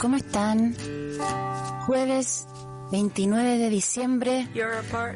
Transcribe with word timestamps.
¿Cómo 0.00 0.16
están? 0.16 0.74
Jueves 1.84 2.46
29 2.90 3.58
de 3.58 3.68
diciembre 3.68 4.48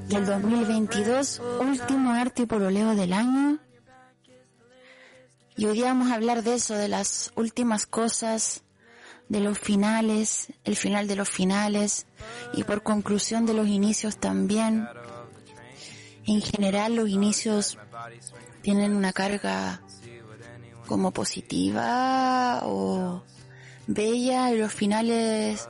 del 0.08 0.26
2022, 0.26 1.40
último 1.60 2.12
arte 2.12 2.42
y 2.42 2.46
pololeo 2.46 2.94
del 2.94 3.14
año. 3.14 3.58
Y 5.56 5.64
hoy 5.64 5.80
vamos 5.80 6.10
a 6.10 6.16
hablar 6.16 6.42
de 6.42 6.56
eso, 6.56 6.74
de 6.74 6.88
las 6.88 7.32
últimas 7.34 7.86
cosas, 7.86 8.62
de 9.30 9.40
los 9.40 9.58
finales, 9.58 10.52
el 10.64 10.76
final 10.76 11.08
de 11.08 11.16
los 11.16 11.30
finales 11.30 12.06
y 12.52 12.64
por 12.64 12.82
conclusión 12.82 13.46
de 13.46 13.54
los 13.54 13.66
inicios 13.66 14.18
también. 14.18 14.86
En 16.26 16.42
general 16.42 16.94
los 16.94 17.08
inicios 17.08 17.78
tienen 18.60 18.94
una 18.94 19.14
carga 19.14 19.80
como 20.86 21.10
positiva 21.10 22.60
o 22.64 23.24
bella 23.86 24.50
y 24.52 24.58
los 24.58 24.72
finales 24.72 25.68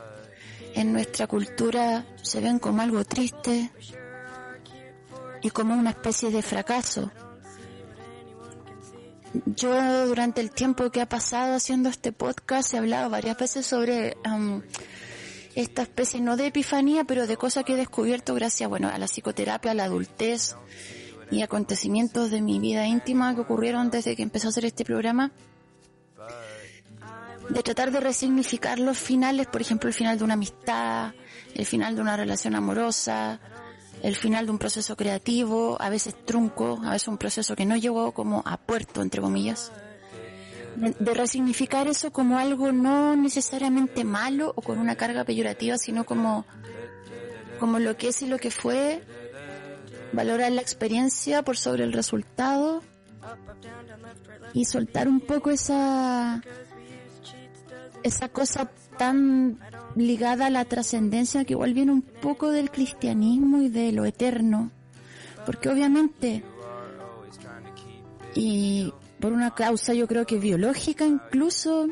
en 0.73 0.91
nuestra 0.91 1.27
cultura 1.27 2.05
se 2.21 2.41
ven 2.41 2.59
como 2.59 2.81
algo 2.81 3.03
triste 3.05 3.71
y 5.41 5.49
como 5.49 5.75
una 5.75 5.91
especie 5.91 6.31
de 6.31 6.41
fracaso. 6.41 7.11
Yo 9.45 10.07
durante 10.07 10.41
el 10.41 10.51
tiempo 10.51 10.89
que 10.91 11.01
ha 11.01 11.09
pasado 11.09 11.55
haciendo 11.55 11.89
este 11.89 12.11
podcast 12.11 12.73
he 12.73 12.77
hablado 12.77 13.09
varias 13.09 13.37
veces 13.37 13.65
sobre 13.65 14.17
esta 15.55 15.81
especie 15.81 16.21
no 16.21 16.37
de 16.37 16.47
epifanía, 16.47 17.03
pero 17.03 17.27
de 17.27 17.37
cosas 17.37 17.63
que 17.63 17.73
he 17.73 17.77
descubierto 17.77 18.33
gracias, 18.33 18.69
bueno, 18.69 18.89
a 18.89 18.97
la 18.97 19.07
psicoterapia, 19.07 19.71
a 19.71 19.73
la 19.73 19.85
adultez 19.85 20.55
y 21.31 21.41
acontecimientos 21.41 22.31
de 22.31 22.41
mi 22.41 22.59
vida 22.59 22.85
íntima 22.85 23.33
que 23.35 23.41
ocurrieron 23.41 23.89
desde 23.89 24.15
que 24.15 24.23
empezó 24.23 24.47
a 24.47 24.49
hacer 24.49 24.65
este 24.65 24.85
programa 24.85 25.31
de 27.49 27.63
tratar 27.63 27.91
de 27.91 27.99
resignificar 27.99 28.79
los 28.79 28.97
finales, 28.97 29.47
por 29.47 29.61
ejemplo, 29.61 29.87
el 29.87 29.93
final 29.93 30.17
de 30.17 30.23
una 30.23 30.33
amistad, 30.33 31.13
el 31.53 31.65
final 31.65 31.95
de 31.95 32.01
una 32.01 32.17
relación 32.17 32.55
amorosa, 32.55 33.39
el 34.01 34.15
final 34.15 34.45
de 34.45 34.51
un 34.51 34.57
proceso 34.57 34.95
creativo, 34.95 35.77
a 35.79 35.89
veces 35.89 36.15
trunco, 36.25 36.79
a 36.83 36.91
veces 36.91 37.07
un 37.07 37.17
proceso 37.17 37.55
que 37.55 37.65
no 37.65 37.75
llegó 37.75 38.11
como 38.11 38.43
a 38.45 38.57
puerto, 38.57 39.01
entre 39.01 39.21
comillas. 39.21 39.71
De, 40.75 41.13
resignificar 41.13 41.87
eso 41.87 42.11
como 42.11 42.37
algo 42.37 42.73
no 42.73 43.15
necesariamente 43.15 44.03
malo 44.03 44.51
o 44.55 44.61
con 44.61 44.77
una 44.77 44.95
carga 44.95 45.23
peyorativa, 45.23 45.77
sino 45.77 46.03
como, 46.03 46.45
como 47.59 47.79
lo 47.79 47.95
que 47.95 48.09
es 48.09 48.21
y 48.21 48.27
lo 48.27 48.37
que 48.37 48.51
fue, 48.51 49.01
valorar 50.11 50.51
la 50.51 50.61
experiencia 50.61 51.43
por 51.43 51.55
sobre 51.55 51.85
el 51.85 51.93
resultado 51.93 52.81
y 54.53 54.65
soltar 54.65 55.07
un 55.07 55.21
poco 55.21 55.49
esa, 55.49 56.41
esa 58.05 58.29
cosa 58.29 58.69
tan 58.99 59.59
ligada 59.95 60.45
a 60.45 60.49
la 60.51 60.63
trascendencia 60.65 61.43
que 61.43 61.53
igual 61.53 61.73
viene 61.73 61.91
un 61.91 62.03
poco 62.03 62.51
del 62.51 62.69
cristianismo 62.69 63.63
y 63.63 63.69
de 63.69 63.91
lo 63.91 64.05
eterno. 64.05 64.69
Porque 65.43 65.69
obviamente, 65.69 66.43
y 68.35 68.93
por 69.19 69.33
una 69.33 69.55
causa 69.55 69.95
yo 69.95 70.07
creo 70.07 70.27
que 70.27 70.37
biológica 70.37 71.05
incluso, 71.05 71.87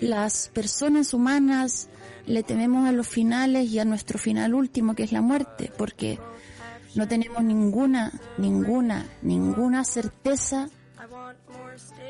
las 0.00 0.48
personas 0.48 1.14
humanas 1.14 1.88
le 2.26 2.42
tememos 2.42 2.88
a 2.88 2.92
los 2.92 3.06
finales 3.06 3.70
y 3.70 3.78
a 3.78 3.84
nuestro 3.84 4.18
final 4.18 4.54
último 4.54 4.96
que 4.96 5.04
es 5.04 5.12
la 5.12 5.20
muerte, 5.20 5.70
porque 5.78 6.18
no 6.96 7.06
tenemos 7.06 7.44
ninguna, 7.44 8.12
ninguna, 8.38 9.06
ninguna 9.22 9.84
certeza 9.84 10.68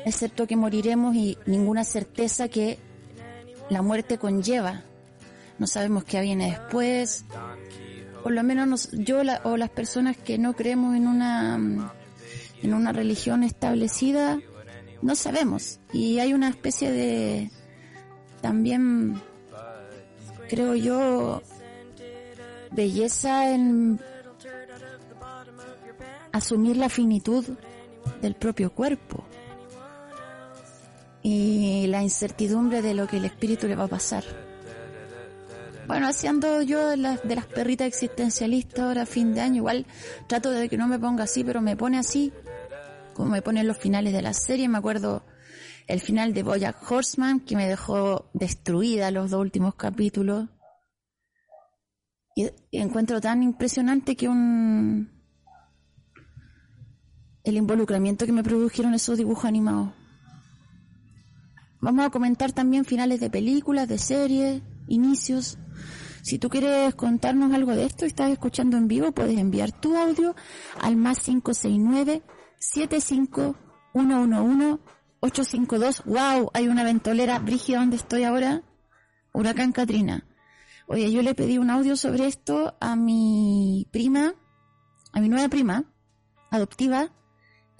excepto 0.05 0.47
que 0.47 0.55
moriremos 0.55 1.15
y 1.15 1.37
ninguna 1.45 1.83
certeza 1.83 2.47
que 2.47 2.79
la 3.69 3.81
muerte 3.81 4.17
conlleva. 4.17 4.83
No 5.59 5.67
sabemos 5.67 6.03
qué 6.03 6.21
viene 6.21 6.49
después. 6.51 7.25
Por 8.23 8.31
lo 8.33 8.43
menos 8.43 8.89
yo 8.91 9.21
o 9.43 9.57
las 9.57 9.69
personas 9.69 10.17
que 10.17 10.37
no 10.37 10.53
creemos 10.53 10.95
en 10.95 11.07
una 11.07 11.93
en 12.61 12.73
una 12.73 12.91
religión 12.91 13.43
establecida 13.43 14.39
no 15.01 15.15
sabemos 15.15 15.79
y 15.91 16.19
hay 16.19 16.33
una 16.33 16.49
especie 16.49 16.91
de 16.91 17.51
también 18.39 19.19
creo 20.47 20.75
yo 20.75 21.41
belleza 22.71 23.51
en 23.51 23.99
asumir 26.31 26.77
la 26.77 26.89
finitud 26.89 27.45
del 28.21 28.35
propio 28.35 28.71
cuerpo 28.71 29.25
y 31.23 31.87
la 31.87 32.01
incertidumbre 32.01 32.81
de 32.81 32.93
lo 32.93 33.07
que 33.07 33.17
el 33.17 33.25
espíritu 33.25 33.67
le 33.67 33.75
va 33.75 33.83
a 33.85 33.87
pasar. 33.87 34.23
Bueno, 35.87 36.07
haciendo 36.07 36.61
yo 36.61 36.89
de 36.89 36.97
las, 36.97 37.21
de 37.23 37.35
las 37.35 37.45
perritas 37.45 37.87
existencialistas 37.87 38.79
ahora 38.79 39.05
fin 39.05 39.33
de 39.33 39.41
año, 39.41 39.57
igual 39.57 39.85
trato 40.27 40.51
de 40.51 40.69
que 40.69 40.77
no 40.77 40.87
me 40.87 40.99
ponga 40.99 41.25
así, 41.25 41.43
pero 41.43 41.61
me 41.61 41.75
pone 41.75 41.97
así, 41.97 42.31
como 43.13 43.31
me 43.31 43.41
ponen 43.41 43.67
los 43.67 43.77
finales 43.77 44.13
de 44.13 44.21
la 44.21 44.33
serie. 44.33 44.69
Me 44.69 44.77
acuerdo 44.77 45.23
el 45.87 45.99
final 45.99 46.33
de 46.33 46.43
Bojack 46.43 46.89
Horseman, 46.89 47.41
que 47.41 47.55
me 47.55 47.67
dejó 47.67 48.29
destruida 48.33 49.11
los 49.11 49.31
dos 49.31 49.41
últimos 49.41 49.75
capítulos. 49.75 50.47
Y 52.35 52.49
encuentro 52.71 53.19
tan 53.19 53.43
impresionante 53.43 54.15
que 54.15 54.29
un... 54.29 55.20
el 57.43 57.57
involucramiento 57.57 58.25
que 58.25 58.31
me 58.31 58.43
produjeron 58.43 58.93
esos 58.93 59.17
dibujos 59.17 59.43
animados. 59.45 59.89
Vamos 61.79 62.05
a 62.05 62.11
comentar 62.11 62.51
también 62.51 62.85
finales 62.85 63.19
de 63.19 63.31
películas, 63.31 63.87
de 63.87 63.97
series, 63.97 64.61
inicios. 64.87 65.57
Si 66.21 66.37
tú 66.37 66.49
quieres 66.49 66.93
contarnos 66.93 67.51
algo 67.53 67.75
de 67.75 67.85
esto 67.85 68.05
y 68.05 68.09
estás 68.09 68.29
escuchando 68.31 68.77
en 68.77 68.87
vivo, 68.87 69.11
puedes 69.11 69.39
enviar 69.39 69.71
tu 69.71 69.97
audio 69.97 70.35
al 70.79 70.95
más 70.95 71.21
569 71.21 72.21
75111 72.59 74.77
852. 75.21 76.03
¡Wow! 76.05 76.51
Hay 76.53 76.67
una 76.67 76.83
ventolera 76.83 77.39
brígida 77.39 77.79
donde 77.79 77.95
estoy 77.95 78.25
ahora. 78.25 78.61
Huracán 79.33 79.71
Katrina. 79.71 80.27
Oye, 80.87 81.11
yo 81.11 81.21
le 81.21 81.33
pedí 81.33 81.57
un 81.57 81.69
audio 81.69 81.95
sobre 81.95 82.27
esto 82.27 82.75
a 82.81 82.95
mi 82.95 83.87
prima, 83.91 84.33
a 85.13 85.21
mi 85.21 85.29
nueva 85.29 85.47
prima, 85.47 85.85
adoptiva, 86.49 87.13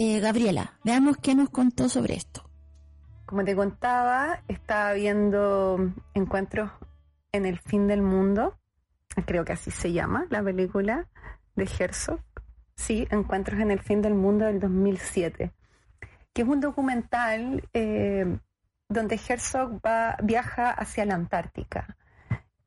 eh, 0.04 0.20
Gabriela. 0.20 0.80
Veamos 0.84 1.18
qué 1.18 1.36
nos 1.36 1.52
contó 1.52 1.88
sobre 1.88 2.16
esto. 2.16 2.50
Como 3.28 3.44
te 3.44 3.56
contaba, 3.56 4.42
estaba 4.48 4.94
viendo 4.94 5.94
Encuentros 6.16 6.72
en 7.32 7.46
el 7.46 7.60
fin 7.60 7.88
del 7.88 8.02
mundo, 8.02 8.58
creo 9.28 9.46
que 9.46 9.54
así 9.54 9.70
se 9.70 9.92
llama 9.92 10.26
la 10.32 10.42
película 10.42 11.08
de 11.56 11.70
Herzog, 11.80 12.20
sí, 12.76 13.08
Encuentros 13.12 13.60
en 13.60 13.70
el 13.70 13.80
fin 13.80 14.02
del 14.02 14.16
mundo 14.16 14.46
del 14.46 14.60
2007, 14.60 15.52
que 16.34 16.42
es 16.42 16.48
un 16.48 16.62
documental 16.62 17.70
eh, 17.74 18.40
donde 18.90 19.20
Herzog 19.30 19.80
va, 19.86 20.18
viaja 20.24 20.72
hacia 20.72 21.06
la 21.06 21.14
Antártica. 21.14 21.96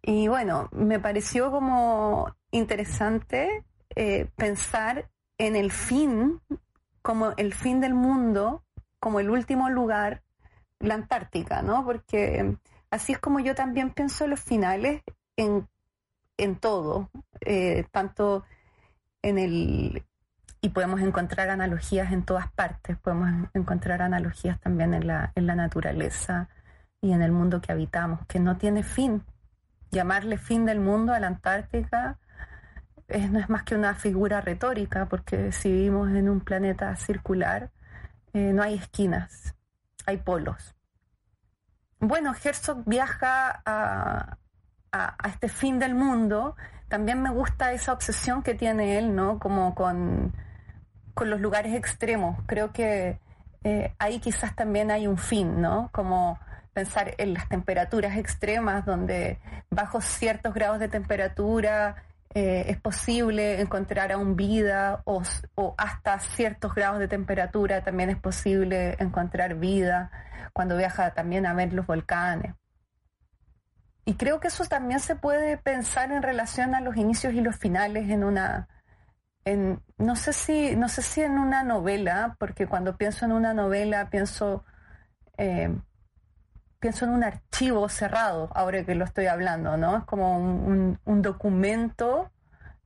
Y 0.03 0.29
bueno, 0.29 0.69
me 0.71 1.01
pareció 1.01 1.51
como 1.51 2.33
interesante 2.53 3.65
eh, 3.97 4.31
pensar 4.37 5.11
en 5.37 5.57
el 5.57 5.73
fin, 5.73 6.41
como 7.05 7.35
el 7.37 7.53
fin 7.53 7.83
del 7.83 7.93
mundo, 7.93 8.65
como 8.99 9.21
el 9.21 9.29
último 9.29 9.69
lugar 9.69 10.23
la 10.81 10.95
Antártica, 10.95 11.61
¿no? 11.61 11.85
Porque 11.85 12.57
así 12.91 13.13
es 13.13 13.19
como 13.19 13.41
yo 13.41 13.55
también 13.55 13.91
pienso 13.91 14.27
los 14.27 14.41
finales 14.41 15.03
en, 15.37 15.69
en 16.39 16.57
todo, 16.57 17.11
eh, 17.43 17.85
tanto 17.93 18.45
en 19.21 19.39
el... 19.39 20.03
Y 20.63 20.71
podemos 20.71 21.03
encontrar 21.03 21.51
analogías 21.51 22.11
en 22.11 22.25
todas 22.25 22.51
partes, 22.51 22.97
podemos 22.97 23.51
encontrar 23.53 24.01
analogías 24.01 24.59
también 24.61 24.95
en 24.95 25.07
la, 25.07 25.31
en 25.35 25.47
la 25.47 25.55
naturaleza 25.55 26.49
y 27.03 27.13
en 27.13 27.21
el 27.21 27.33
mundo 27.33 27.61
que 27.61 27.71
habitamos, 27.71 28.27
que 28.27 28.41
no 28.41 28.57
tiene 28.57 28.83
fin. 28.83 29.23
Llamarle 29.91 30.39
fin 30.39 30.65
del 30.65 30.81
mundo 30.81 31.13
a 31.13 31.21
la 31.21 31.27
Antártica 31.27 32.19
no 33.09 33.39
es 33.39 33.49
más 33.49 33.63
que 33.65 33.75
una 33.75 33.95
figura 33.95 34.41
retórica, 34.41 35.07
porque 35.07 35.53
si 35.53 35.71
vivimos 35.71 36.11
en 36.11 36.29
un 36.29 36.41
planeta 36.41 36.95
circular, 36.97 37.71
eh, 38.33 38.53
no 38.53 38.63
hay 38.63 38.75
esquinas, 38.75 39.55
hay 40.07 40.19
polos. 40.19 40.75
Bueno, 42.01 42.35
Herzog 42.35 42.83
viaja 42.85 43.63
a, 43.65 44.39
este 45.27 45.49
fin 45.49 45.79
del 45.79 45.95
mundo. 45.95 46.57
También 46.89 47.23
me 47.23 47.31
gusta 47.31 47.73
esa 47.73 47.93
obsesión 47.93 48.43
que 48.43 48.55
tiene 48.55 48.99
él, 48.99 49.15
¿no? 49.15 49.39
Como 49.39 49.75
con, 49.75 50.33
los 51.25 51.41
lugares 51.41 51.75
extremos. 51.75 52.39
Creo 52.47 52.73
que 52.73 53.19
eh, 53.65 53.95
ahí 53.99 54.21
quizás 54.21 54.55
también 54.55 54.91
hay 54.91 55.07
un 55.07 55.17
fin, 55.19 55.61
¿no? 55.61 55.91
Como 55.93 56.39
pensar 56.73 57.15
en 57.19 57.35
las 57.35 57.49
temperaturas 57.49 58.17
extremas, 58.17 58.85
donde 58.85 59.39
bajo 59.71 60.01
ciertos 60.01 60.55
grados 60.55 60.81
de 60.81 60.89
temperatura 60.89 62.05
eh, 62.35 62.65
es 62.69 62.81
posible 62.81 63.61
encontrar 63.61 64.11
aún 64.13 64.35
vida 64.37 65.03
o, 65.05 65.23
hasta 65.79 66.19
ciertos 66.19 66.75
grados 66.75 66.99
de 66.99 67.09
temperatura 67.09 67.85
también 67.85 68.11
es 68.11 68.19
posible 68.19 68.97
encontrar 68.99 69.55
vida 69.55 70.11
cuando 70.53 70.77
viaja 70.77 71.15
también 71.15 71.47
a 71.47 71.55
ver 71.55 71.73
los 71.73 71.87
volcanes. 71.87 72.55
y 74.05 74.15
creo 74.15 74.41
que 74.41 74.49
eso 74.49 74.65
también 74.67 75.01
se 75.01 75.17
puede 75.17 75.57
pensar 75.59 76.13
en 76.13 76.23
relación 76.23 76.75
a 76.75 76.81
los 76.81 76.97
inicios 76.97 77.35
y 77.35 77.41
los 77.41 77.57
finales 77.57 78.11
en 78.11 78.25
una, 78.25 78.69
en, 79.45 79.83
no 79.99 80.17
sé 80.17 80.33
si, 80.33 80.77
no 80.77 80.89
sé 80.89 81.03
si 81.03 81.23
en 81.23 81.39
una 81.39 81.63
novela, 81.63 82.37
porque 82.39 82.67
cuando 82.67 82.97
pienso 82.97 83.25
en 83.25 83.33
una 83.33 83.55
novela 83.55 84.11
pienso, 84.11 84.65
eh, 85.39 85.75
pienso 86.85 87.07
en 87.07 87.13
un 87.13 87.25
archivo 87.25 87.89
cerrado, 87.89 88.51
ahora 88.55 88.85
que 88.85 88.95
lo 88.95 89.07
estoy 89.07 89.25
hablando, 89.25 89.79
¿no? 89.79 89.97
Es 89.97 90.05
como 90.05 90.37
un, 90.37 91.23
documento, 91.23 92.31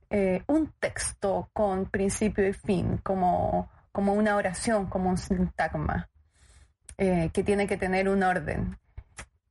eh, 0.09 0.41
un 0.47 0.71
texto 0.79 1.49
con 1.51 1.85
principio 1.87 2.47
y 2.47 2.53
fin, 2.53 2.99
como, 3.03 3.69
como 3.91 4.13
una 4.13 4.37
oración, 4.37 4.85
como 4.85 5.09
un 5.09 5.17
sintagma, 5.17 6.09
eh, 6.97 7.29
que 7.33 7.43
tiene 7.43 7.67
que 7.67 7.75
tener 7.75 8.07
un 8.07 8.23
orden 8.23 8.79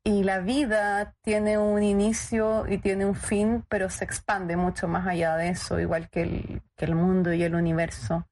y 0.03 0.25
la 0.25 0.39
vida 0.39 1.15
tiene 1.21 1.59
un 1.59 1.83
inicio 1.83 2.65
y 2.67 2.79
tiene 2.79 3.05
un 3.05 3.17
fin, 3.17 3.67
pero 3.69 3.91
se 3.91 4.05
expande 4.05 4.57
mucho 4.57 4.89
más 4.89 5.07
allá 5.07 5.37
de 5.37 5.51
eso, 5.51 5.79
igual 5.79 6.09
que 6.09 6.23
el, 6.23 6.63
que 6.75 6.87
el 6.87 6.95
mundo 6.95 7.35
y 7.35 7.43
el 7.43 7.55
universo. 7.55 8.27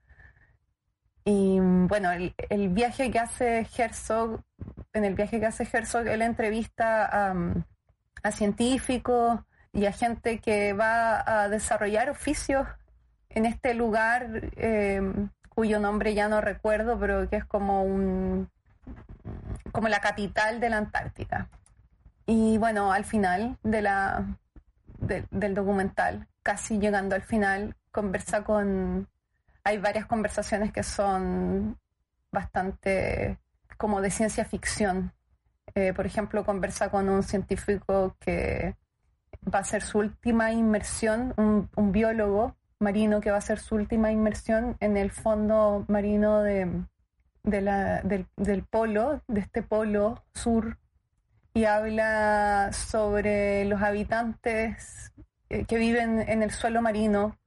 Y 1.29 1.59
bueno, 1.61 2.13
el, 2.13 2.69
viaje 2.69 3.11
que 3.11 3.19
hace 3.19 3.67
Herzog, 3.77 4.41
en 4.96 5.04
el 5.04 5.14
viaje 5.14 5.38
que 5.38 5.46
hace 5.46 5.69
Herzog, 5.70 6.06
él 6.06 6.22
entrevista 6.22 7.31
a, 8.22 8.32
científicos 8.32 9.40
y 9.72 9.87
a 9.87 9.93
gente 9.93 10.40
que 10.40 10.72
va 10.72 11.22
a 11.25 11.48
desarrollar 11.48 12.10
oficios 12.10 12.66
en 13.28 13.46
este 13.46 13.72
lugar 13.72 14.50
eh, 14.56 15.00
cuyo 15.48 15.78
nombre 15.78 16.12
ya 16.14 16.28
no 16.28 16.40
recuerdo, 16.40 16.98
pero 16.98 17.28
que 17.31 17.37
es 17.37 17.44
como 17.44 17.84
un 17.84 18.50
como 19.70 19.88
la 19.88 20.00
capital 20.00 20.58
de 20.58 20.70
la 20.70 20.78
Antártica. 20.78 21.48
Y 22.26 22.58
bueno, 22.58 22.93
al 22.93 23.04
final 23.04 23.58
de 23.62 23.82
la, 23.82 24.26
del 24.98 25.54
documental, 25.54 26.26
casi 26.43 26.78
llegando 26.78 27.14
al 27.14 27.22
final, 27.22 27.76
conversa 27.93 28.43
con... 28.43 29.08
Hay 29.62 29.78
varias 29.78 30.06
conversaciones 30.06 30.72
que 30.72 30.82
son 30.82 31.78
bastante 32.32 33.38
como 33.76 34.00
de 34.00 34.11
ciencia 34.11 34.44
ficción. 34.44 35.12
Eh, 35.75 35.93
por 35.93 36.06
ejemplo, 36.06 36.44
conversa 36.44 36.90
con 36.90 37.08
un 37.08 37.23
científico 37.23 38.17
que 38.20 38.76
va 39.52 39.61
a 39.61 39.64
ser 39.64 39.82
su 39.82 39.99
última 39.99 40.52
inmersión, 40.52 41.34
un, 41.37 41.93
biólogo 41.93 42.56
marino 42.78 43.20
que 43.20 43.31
va 43.31 43.38
a 43.38 43.43
ser 43.43 43.58
su 43.58 43.75
última 43.75 44.11
inmersión 44.12 44.76
en 44.81 44.96
el 44.96 45.11
fondo 45.11 45.84
marino 45.88 46.43
de, 46.43 46.70
del, 47.43 48.64
polo, 48.70 49.23
de 49.28 49.40
este 49.40 49.62
polo 49.62 50.25
sur 50.34 50.79
y 51.55 51.64
habla 51.64 52.70
sobre 52.72 53.64
los 53.64 53.81
habitantes 53.81 55.12
eh, 55.49 55.64
que 55.64 55.79
viven 55.79 56.20
en 56.20 56.43
el 56.43 56.50
suelo 56.50 56.82
marino, 56.82 57.38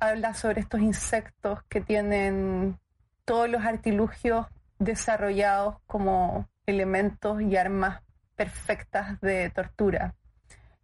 habla 0.00 0.34
sobre 0.34 0.60
estos 0.60 0.80
insectos 0.80 1.62
que 1.68 1.80
tienen 1.80 2.78
todos 3.24 3.48
los 3.48 3.64
artilugios 3.64 4.46
desarrollados 4.78 5.76
como 5.86 6.48
elementos 6.66 7.40
y 7.42 7.56
armas 7.56 8.02
perfectas 8.36 9.20
de 9.20 9.50
tortura. 9.50 10.14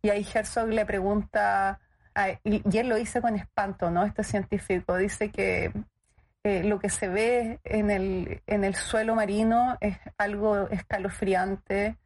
Y 0.03 0.11
ahí 0.11 0.27
Herzog 0.33 0.69
le 0.69 0.87
pregunta, 0.87 1.81
y 2.45 2.79
él 2.79 2.89
lo 2.89 2.97
dice 2.97 3.21
con 3.21 3.37
espanto, 3.37 3.91
¿no? 3.91 4.05
Este 4.05 4.25
científico 4.25 4.97
dice 4.97 5.31
que 5.31 5.73
eh, 6.45 6.65
lo 6.65 6.79
que 6.79 6.89
se 6.89 7.09
ve 7.09 7.61
en 7.65 7.91
el, 7.91 8.43
en 8.47 8.65
el 8.65 8.75
suelo 8.75 9.15
marino 9.15 9.77
es 9.81 9.99
algo 10.17 10.69
escalofriante, 10.69 11.97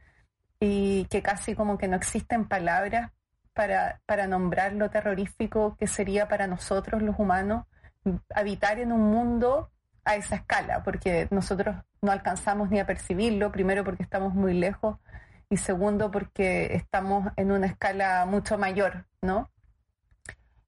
y 0.61 1.05
que 1.07 1.23
casi 1.23 1.55
como 1.55 1.77
que 1.77 1.89
no 1.89 1.97
existen 1.97 2.47
palabras 2.47 3.11
para, 3.53 4.01
para 4.07 4.27
nombrar 4.27 4.73
lo 4.73 4.89
terrorífico 4.89 5.77
que 5.77 5.87
sería 5.87 6.27
para 6.27 6.47
nosotros 6.47 7.03
los 7.03 7.19
humanos 7.19 7.67
habitar 8.35 8.79
en 8.79 8.93
un 8.93 9.11
mundo 9.11 9.71
a 10.05 10.17
esa 10.17 10.37
escala, 10.37 10.83
porque 10.83 11.29
nosotros 11.31 11.77
no 12.03 12.13
alcanzamos 12.13 12.71
ni 12.71 12.81
a 12.81 12.87
percibirlo, 12.87 13.53
primero 13.53 13.85
porque 13.85 14.03
estamos 14.03 14.35
muy 14.35 14.55
lejos 14.55 14.99
y 15.49 15.57
segundo 15.57 16.11
porque 16.11 16.75
estamos 16.75 17.33
en 17.37 17.53
una 17.53 17.67
escala 17.67 18.27
mucho 18.27 18.59
mayor, 18.59 19.07
¿no? 19.23 19.51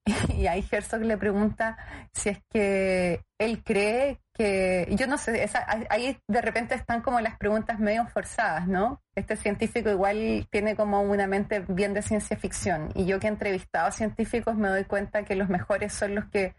Y 0.36 0.46
ahí 0.46 0.64
Herzog 0.70 1.02
le 1.02 1.16
pregunta 1.16 1.76
si 2.12 2.30
es 2.30 2.38
que 2.50 3.22
él 3.38 3.62
cree 3.64 4.20
que, 4.32 4.86
yo 4.90 5.06
no 5.06 5.18
sé, 5.18 5.48
ahí 5.88 6.18
de 6.28 6.42
repente 6.42 6.74
están 6.74 7.00
como 7.00 7.20
las 7.20 7.36
preguntas 7.38 7.78
medio 7.78 8.06
forzadas, 8.06 8.68
¿no? 8.68 9.02
Este 9.14 9.36
científico 9.36 9.90
igual 9.90 10.46
tiene 10.50 10.76
como 10.76 11.00
una 11.02 11.26
mente 11.26 11.60
bien 11.60 11.94
de 11.94 12.02
ciencia 12.02 12.36
ficción 12.36 12.90
y 12.94 13.06
yo 13.06 13.18
que 13.18 13.26
he 13.26 13.30
entrevistado 13.30 13.88
a 13.88 13.92
científicos 13.92 14.56
me 14.56 14.68
doy 14.68 14.84
cuenta 14.84 15.24
que 15.24 15.36
los 15.36 15.48
mejores 15.48 15.92
son 15.92 16.14
los 16.14 16.26
que, 16.26 16.54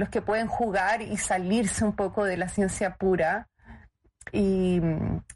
los 0.00 0.08
que 0.08 0.22
pueden 0.22 0.46
jugar 0.46 1.02
y 1.02 1.18
salirse 1.18 1.84
un 1.84 1.92
poco 1.92 2.24
de 2.24 2.38
la 2.38 2.48
ciencia 2.48 2.96
pura 2.96 3.48
y, 4.32 4.80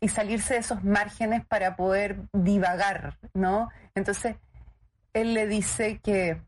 salirse 0.09 0.55
de 0.55 0.61
esos 0.61 0.83
márgenes 0.83 1.45
para 1.45 1.77
poder 1.77 2.23
divagar, 2.33 3.19
¿no? 3.35 3.69
Entonces, 3.95 4.37
él 5.13 5.35
le 5.35 5.47
dice 5.47 5.99
que 5.99 6.41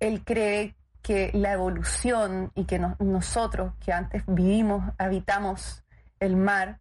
él 0.00 0.24
cree 0.24 0.74
que 1.02 1.30
la 1.32 1.52
evolución 1.52 2.50
y 2.56 2.64
que 2.64 2.80
nosotros 2.98 3.74
que 3.78 3.92
antes 3.92 4.24
vivimos, 4.26 4.92
habitamos 4.98 5.84
el 6.18 6.34
mar, 6.34 6.80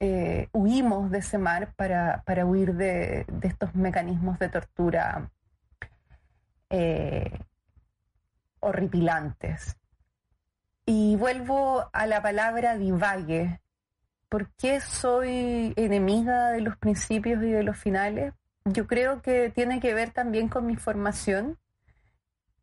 eh, 0.00 0.48
huimos 0.52 1.08
de 1.12 1.18
ese 1.18 1.38
mar 1.38 1.72
para, 1.76 2.24
huir 2.44 2.74
de, 2.74 3.26
estos 3.42 3.76
mecanismos 3.76 4.40
de 4.40 4.48
tortura 4.48 5.30
eh, 6.68 7.38
horripilantes. 8.62 9.76
Y 10.86 11.16
vuelvo 11.16 11.88
a 11.92 12.06
la 12.06 12.22
palabra 12.22 12.76
divague. 12.76 13.60
¿Por 14.28 14.50
qué 14.54 14.80
soy 14.80 15.74
enemiga 15.76 16.50
de 16.50 16.62
los 16.62 16.76
principios 16.78 17.42
y 17.42 17.50
de 17.50 17.62
los 17.62 17.76
finales? 17.76 18.32
Yo 18.64 18.86
creo 18.86 19.20
que 19.22 19.50
tiene 19.50 19.80
que 19.80 19.94
ver 19.94 20.10
también 20.10 20.48
con 20.48 20.66
mi 20.66 20.76
formación 20.76 21.58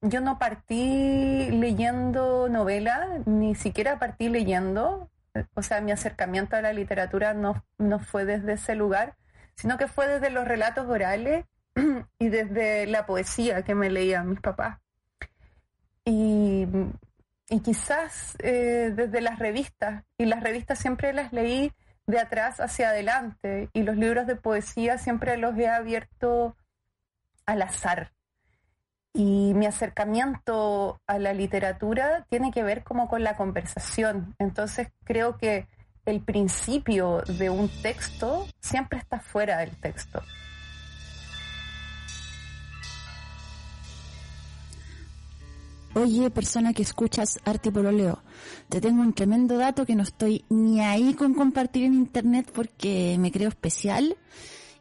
yo 0.01 0.21
no 0.21 0.39
partí 0.39 1.49
leyendo 1.51 2.47
novela, 2.49 3.19
ni 3.25 3.55
siquiera 3.55 3.99
partí 3.99 4.29
leyendo, 4.29 5.09
o 5.55 5.61
sea, 5.61 5.81
mi 5.81 5.91
acercamiento 5.91 6.55
a 6.55 6.61
la 6.61 6.71
literatura 6.71 7.33
no, 7.33 7.65
no 7.77 7.99
fue 7.99 8.23
desde 8.23 8.53
ese 8.53 8.75
lugar, 8.75 9.17
sino 9.55 9.77
que 9.77 9.87
fue 9.87 10.07
desde 10.07 10.29
los 10.29 10.47
relatos 10.47 10.87
orales 10.87 11.45
y 12.19 12.29
desde 12.29 12.87
la 12.87 13.05
poesía 13.05 13.63
que 13.63 13.75
me 13.75 13.89
leían 13.89 14.29
mis 14.29 14.39
papás. 14.39 14.79
Y, 16.05 16.67
quizás 17.63 18.35
eh, 18.39 18.91
desde 18.95 19.21
las 19.21 19.39
revistas, 19.39 20.03
y 20.17 20.25
las 20.25 20.43
revistas 20.43 20.79
siempre 20.79 21.13
las 21.13 21.33
leí 21.33 21.71
de 22.07 22.19
atrás 22.19 22.59
hacia 22.59 22.89
adelante, 22.89 23.69
y 23.73 23.83
los 23.83 23.97
libros 23.97 24.27
de 24.27 24.35
poesía 24.35 24.97
siempre 24.97 25.37
los 25.37 25.57
he 25.57 25.67
abierto 25.67 26.55
al 27.45 27.61
azar 27.61 28.11
y 29.13 29.53
mi 29.53 29.65
acercamiento 29.65 31.01
a 31.07 31.19
la 31.19 31.33
literatura 31.33 32.25
tiene 32.29 32.51
que 32.51 32.63
ver 32.63 32.83
como 32.83 33.09
con 33.09 33.23
la 33.23 33.35
conversación. 33.35 34.35
Entonces 34.39 34.89
creo 35.03 35.37
que 35.37 35.67
el 36.05 36.21
principio 36.21 37.21
de 37.27 37.49
un 37.49 37.69
texto 37.81 38.47
siempre 38.59 38.99
está 38.99 39.19
fuera 39.19 39.57
del 39.57 39.75
texto. 39.77 40.21
Oye, 45.95 46.29
persona 46.29 46.73
que 46.73 46.83
escuchas 46.83 47.39
Arte 47.45 47.71
Pololeo, 47.71 48.21
te 48.69 48.79
tengo 48.79 49.01
un 49.01 49.13
tremendo 49.13 49.57
dato 49.57 49.85
que 49.85 49.95
no 49.95 50.03
estoy 50.03 50.45
ni 50.49 50.81
ahí 50.81 51.15
con 51.15 51.33
compartir 51.33 51.85
en 51.85 51.95
internet 51.95 52.51
porque 52.53 53.17
me 53.19 53.31
creo 53.31 53.49
especial 53.49 54.15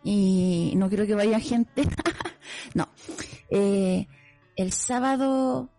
y 0.05 0.75
no 0.77 0.88
quiero 0.88 1.07
que 1.07 1.15
vaya 1.15 1.41
gente. 1.41 1.88
no. 2.75 2.88
Eh, 3.50 4.07
el 4.57 4.73
sábado 4.73 5.71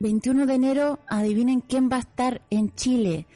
21 0.00 0.46
de 0.46 0.54
enero, 0.54 0.98
adivinen 1.06 1.60
quién 1.60 1.88
va 1.90 1.96
a 1.96 2.00
estar 2.00 2.42
en 2.50 2.74
Chile. 2.74 3.26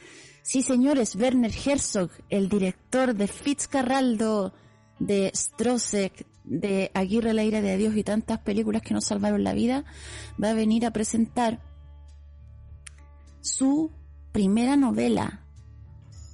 Sí, 0.41 0.63
señores, 0.63 1.15
Werner 1.15 1.51
Herzog, 1.51 2.09
el 2.29 2.49
director 2.49 3.15
de 3.15 3.27
Fitzcarraldo, 3.27 4.53
de 4.99 5.31
Strossek, 5.33 6.25
de 6.45 6.91
Aguirre 6.93 7.33
la 7.33 7.43
ira 7.43 7.61
de 7.61 7.77
Dios 7.77 7.95
y 7.95 8.03
tantas 8.03 8.39
películas 8.39 8.81
que 8.81 8.93
nos 8.93 9.05
salvaron 9.05 9.43
la 9.43 9.53
vida, 9.53 9.85
va 10.41 10.51
a 10.51 10.53
venir 10.53 10.85
a 10.85 10.91
presentar 10.91 11.61
su 13.41 13.91
primera 14.31 14.75
novela. 14.75 15.45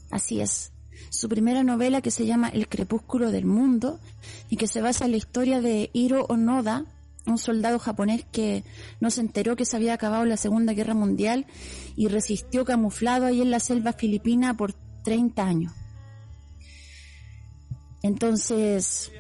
Así 0.09 0.41
es, 0.41 0.71
su 1.09 1.29
primera 1.29 1.63
novela 1.63 2.01
que 2.01 2.11
se 2.11 2.25
llama 2.25 2.49
El 2.49 2.67
crepúsculo 2.67 3.31
del 3.31 3.45
mundo 3.45 3.99
y 4.49 4.57
que 4.57 4.67
se 4.67 4.81
basa 4.81 5.05
en 5.05 5.11
la 5.11 5.17
historia 5.17 5.61
de 5.61 5.89
Hiro 5.93 6.25
Onoda, 6.25 6.85
un 7.25 7.37
soldado 7.37 7.79
japonés 7.79 8.25
que 8.31 8.63
no 8.99 9.11
se 9.11 9.21
enteró 9.21 9.55
que 9.55 9.65
se 9.65 9.75
había 9.75 9.93
acabado 9.93 10.25
la 10.25 10.37
Segunda 10.37 10.73
Guerra 10.73 10.93
Mundial 10.93 11.45
y 11.95 12.07
resistió 12.07 12.65
camuflado 12.65 13.25
ahí 13.25 13.41
en 13.41 13.51
la 13.51 13.59
selva 13.59 13.93
filipina 13.93 14.57
por 14.57 14.73
30 15.03 15.43
años. 15.43 15.73
Entonces, 18.03 19.11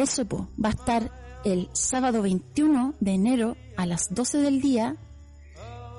eso 0.00 0.26
va 0.62 0.68
a 0.68 0.72
estar 0.72 1.10
el 1.44 1.68
sábado 1.72 2.22
21 2.22 2.94
de 3.00 3.12
enero 3.12 3.56
a 3.76 3.86
las 3.86 4.14
12 4.14 4.38
del 4.38 4.60
día 4.60 4.96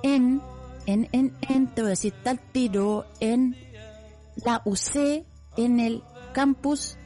en, 0.04 0.42
en, 0.86 1.08
en, 1.12 1.36
en, 1.48 1.68
te 1.68 1.82
voy 1.82 1.90
a 1.90 1.92
decir 1.92 2.14
tal 2.24 2.40
tiro, 2.40 3.06
en 3.20 3.56
la 4.44 4.62
UC, 4.66 5.24
en 5.58 5.80
el 5.80 6.04
campus 6.34 6.98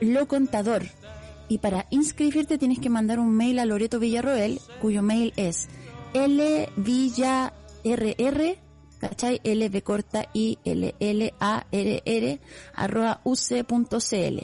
Lo 0.00 0.26
Contador. 0.26 0.82
Y 1.48 1.58
para 1.58 1.86
inscribirte 1.90 2.58
tienes 2.58 2.78
que 2.78 2.90
mandar 2.90 3.18
un 3.18 3.34
mail 3.34 3.58
a 3.58 3.64
Loreto 3.64 3.98
Villarroel, 3.98 4.60
cuyo 4.80 5.02
mail 5.02 5.32
es 5.36 5.68
lvillarr, 6.14 7.52
¿cachai? 9.00 9.40
lv 9.42 9.82
corta 9.82 10.28
i 10.34 10.58
l 10.64 10.94
l 10.98 11.34
a 11.40 11.66
r 11.70 12.02
r 12.04 12.40
arroba 12.74 13.20
uc.cl. 13.24 14.38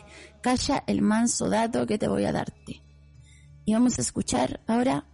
Calla 0.46 0.84
el 0.86 1.02
manso 1.02 1.48
dato 1.48 1.88
que 1.88 1.98
te 1.98 2.06
voy 2.06 2.24
a 2.24 2.30
darte. 2.30 2.80
Y 3.64 3.72
vamos 3.72 3.98
a 3.98 4.02
escuchar 4.02 4.60
ahora 4.68 5.04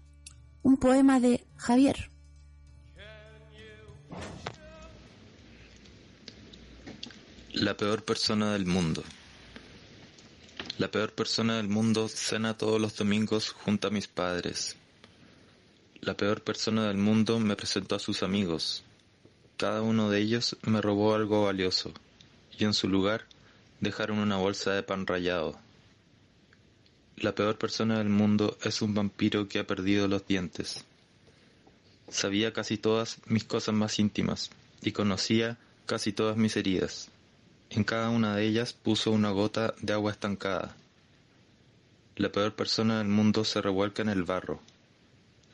un 0.61 0.77
poema 0.77 1.21
de 1.21 1.47
Javier. 1.57 2.11
La 7.55 7.75
peor 7.79 8.05
persona 8.05 8.53
del 8.53 8.67
mundo. 8.67 9.03
La 10.77 10.91
peor 10.91 11.15
persona 11.15 11.57
del 11.57 11.69
mundo 11.69 12.09
cena 12.11 12.59
todos 12.59 12.79
los 12.79 12.95
domingos 12.95 13.53
junto 13.53 13.89
a 13.89 13.91
mis 13.91 14.09
padres. 14.09 14.77
La 16.03 16.15
peor 16.15 16.45
persona 16.45 16.89
del 16.89 16.99
mundo 16.99 17.39
me 17.39 17.57
presentó 17.57 17.95
a 17.95 18.01
sus 18.01 18.23
amigos. 18.23 18.85
Cada 19.57 19.81
uno 19.81 20.11
de 20.11 20.21
ellos 20.21 20.59
me 20.61 20.83
robó 20.83 21.15
algo 21.15 21.45
valioso 21.45 21.91
y 22.59 22.65
en 22.65 22.75
su 22.75 22.87
lugar 22.87 23.32
dejaron 23.83 24.21
una 24.21 24.37
bolsa 24.37 24.71
de 24.73 24.85
pan 24.85 25.07
rallado. 25.07 25.59
La 27.17 27.35
peor 27.35 27.59
persona 27.59 27.99
del 27.99 28.09
mundo 28.09 28.57
es 28.63 28.81
un 28.81 28.95
vampiro 28.95 29.49
que 29.49 29.59
ha 29.59 29.67
perdido 29.67 30.07
los 30.07 30.27
dientes. 30.27 30.85
Sabía 32.09 32.53
casi 32.53 32.79
todas 32.79 33.19
mis 33.27 33.43
cosas 33.43 33.75
más 33.75 33.99
íntimas 33.99 34.51
y 34.83 34.93
conocía 34.93 35.59
casi 35.85 36.13
todas 36.13 36.37
mis 36.37 36.57
heridas. 36.57 37.09
En 37.71 37.83
cada 37.83 38.09
una 38.11 38.37
de 38.37 38.47
ellas 38.47 38.73
puso 38.73 39.11
una 39.11 39.31
gota 39.31 39.75
de 39.81 39.93
agua 39.93 40.13
estancada. 40.13 40.77
La 42.15 42.31
peor 42.31 42.55
persona 42.55 42.99
del 42.99 43.09
mundo 43.09 43.45
se 43.45 43.61
revuelca 43.61 44.03
en 44.03 44.11
el 44.11 44.23
barro. 44.23 44.61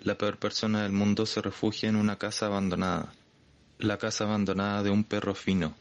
La 0.00 0.18
peor 0.18 0.36
persona 0.36 0.82
del 0.82 0.92
mundo 0.92 1.24
se 1.24 1.40
refugia 1.40 1.88
en 1.88 1.96
una 1.96 2.18
casa 2.18 2.46
abandonada. 2.46 3.10
La 3.78 3.96
casa 3.96 4.24
abandonada 4.24 4.82
de 4.82 4.90
un 4.90 5.04
perro 5.04 5.34
fino. 5.34 5.74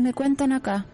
Me 0.00 0.14
cuentan 0.14 0.52
acá 0.52 0.86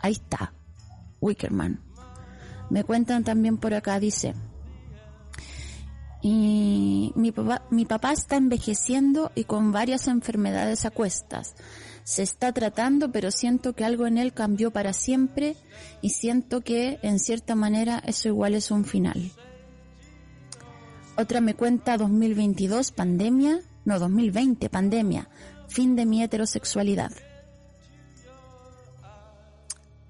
Ahí 0.00 0.12
está, 0.12 0.54
Wickerman. 1.20 1.82
Me 2.70 2.84
cuentan 2.84 3.22
también 3.22 3.58
por 3.58 3.74
acá, 3.74 4.00
dice, 4.00 4.34
y 6.20 7.12
mi 7.14 7.32
papá, 7.32 7.62
mi 7.70 7.84
papá 7.84 8.12
está 8.12 8.36
envejeciendo 8.36 9.30
y 9.34 9.44
con 9.44 9.72
varias 9.72 10.08
enfermedades 10.08 10.84
a 10.84 10.90
cuestas. 10.90 11.54
Se 12.04 12.22
está 12.22 12.52
tratando, 12.52 13.12
pero 13.12 13.30
siento 13.30 13.74
que 13.74 13.84
algo 13.84 14.06
en 14.06 14.18
él 14.18 14.32
cambió 14.32 14.70
para 14.70 14.92
siempre 14.92 15.56
y 16.00 16.10
siento 16.10 16.62
que, 16.62 16.98
en 17.02 17.18
cierta 17.18 17.54
manera, 17.54 18.02
eso 18.06 18.28
igual 18.28 18.54
es 18.54 18.70
un 18.70 18.84
final. 18.84 19.30
Otra 21.16 21.40
me 21.40 21.54
cuenta 21.54 21.98
2022, 21.98 22.92
pandemia, 22.92 23.60
no 23.84 23.98
2020, 23.98 24.70
pandemia, 24.70 25.28
fin 25.68 25.96
de 25.96 26.06
mi 26.06 26.22
heterosexualidad. 26.22 27.12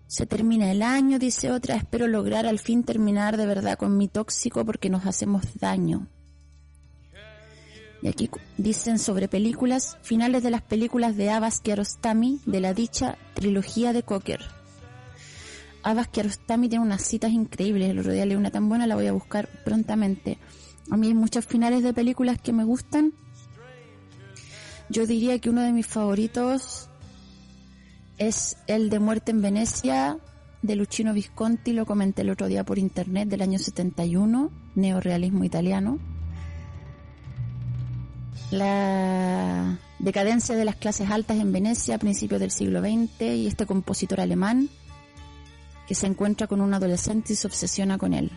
Se 0.09 0.25
termina 0.25 0.73
el 0.73 0.81
año, 0.81 1.19
dice 1.19 1.51
otra, 1.51 1.77
espero 1.77 2.09
lograr 2.09 2.47
al 2.47 2.59
fin 2.59 2.83
terminar 2.83 3.37
de 3.37 3.45
verdad 3.45 3.77
con 3.77 3.99
mi 3.99 4.09
tóxico 4.09 4.65
porque 4.65 4.89
nos 4.89 5.05
hacemos 5.05 5.59
daño. 5.59 6.09
Y 8.01 8.09
aquí 8.09 8.31
dicen 8.57 8.99
sobre 8.99 9.29
películas, 9.29 9.99
finales 10.01 10.43
de 10.43 10.51
las 10.51 10.63
películas 10.63 11.15
de 11.19 11.29
Abbas 11.29 11.61
Kiarostami 11.61 12.41
de 12.47 12.61
la 12.61 12.73
dicha 12.73 13.19
trilogía 13.35 13.93
de 13.93 14.03
Cocker. 14.03 14.41
Abbas 15.83 16.09
Kiarostami 16.09 16.71
tiene 16.71 16.87
unas 16.87 17.03
citas 17.03 17.33
increíbles, 17.33 17.91
el 17.91 17.99
otro 17.99 18.13
día 18.13 18.25
leí 18.25 18.37
una 18.37 18.51
tan 18.51 18.67
buena, 18.67 18.87
la 18.87 18.95
voy 18.95 19.09
a 19.09 19.13
buscar 19.13 19.51
prontamente. 19.63 20.39
A 20.91 20.97
mí 20.97 21.09
hay 21.09 21.15
muchos 21.15 21.45
finales 21.45 21.83
de 21.83 21.93
películas 21.93 22.41
que 22.41 22.55
me 22.55 22.65
gustan. 22.65 23.13
Yo 24.89 25.07
diría 25.07 25.39
que 25.39 25.51
uno 25.51 25.61
de 25.61 25.73
mis 25.73 25.87
favoritos 25.87 26.88
es 28.19 28.57
el 28.67 28.91
de 28.91 28.99
Muerte 28.99 29.31
en 29.31 29.41
Venecia 29.41 30.19
de 30.63 30.75
Luchino 30.75 31.15
Visconti, 31.15 31.73
lo 31.73 31.87
comenté 31.87 32.23
el 32.23 32.31
otro 32.31 32.49
día 32.49 32.65
por 32.65 32.79
internet, 32.79 33.29
del 33.29 33.43
año 33.43 33.59
71, 33.59 34.51
neorealismo 34.75 35.45
italiano. 35.45 35.99
La 38.51 39.79
decadencia 39.99 40.57
de 40.57 40.65
las 40.65 40.77
clases 40.77 41.11
altas 41.11 41.39
en 41.39 41.53
Venecia 41.53 41.95
a 41.95 41.99
principios 41.99 42.41
del 42.41 42.51
siglo 42.51 42.81
XX 42.81 43.21
y 43.21 43.47
este 43.47 43.67
compositor 43.67 44.21
alemán 44.21 44.69
que 45.87 45.95
se 45.95 46.07
encuentra 46.07 46.47
con 46.47 46.61
un 46.61 46.75
adolescente 46.75 47.33
y 47.33 47.37
se 47.37 47.47
obsesiona 47.47 47.99
con 47.99 48.13
él. 48.13 48.33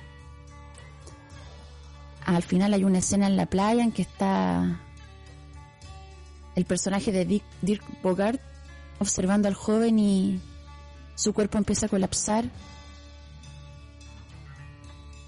Al 2.26 2.44
final 2.44 2.74
hay 2.74 2.84
una 2.84 3.00
escena 3.00 3.28
en 3.28 3.36
la 3.36 3.48
playa 3.48 3.84
en 3.84 3.92
que 3.92 4.04
está 4.04 4.80
el 6.56 6.66
personaje 6.66 7.12
de 7.12 7.42
Dirk 7.62 7.84
Bogart 8.04 8.42
observando 9.02 9.48
al 9.48 9.56
joven 9.56 9.98
y 9.98 10.40
su 11.16 11.34
cuerpo 11.34 11.58
empieza 11.58 11.88
a 11.88 11.90
colapsar 11.90 12.46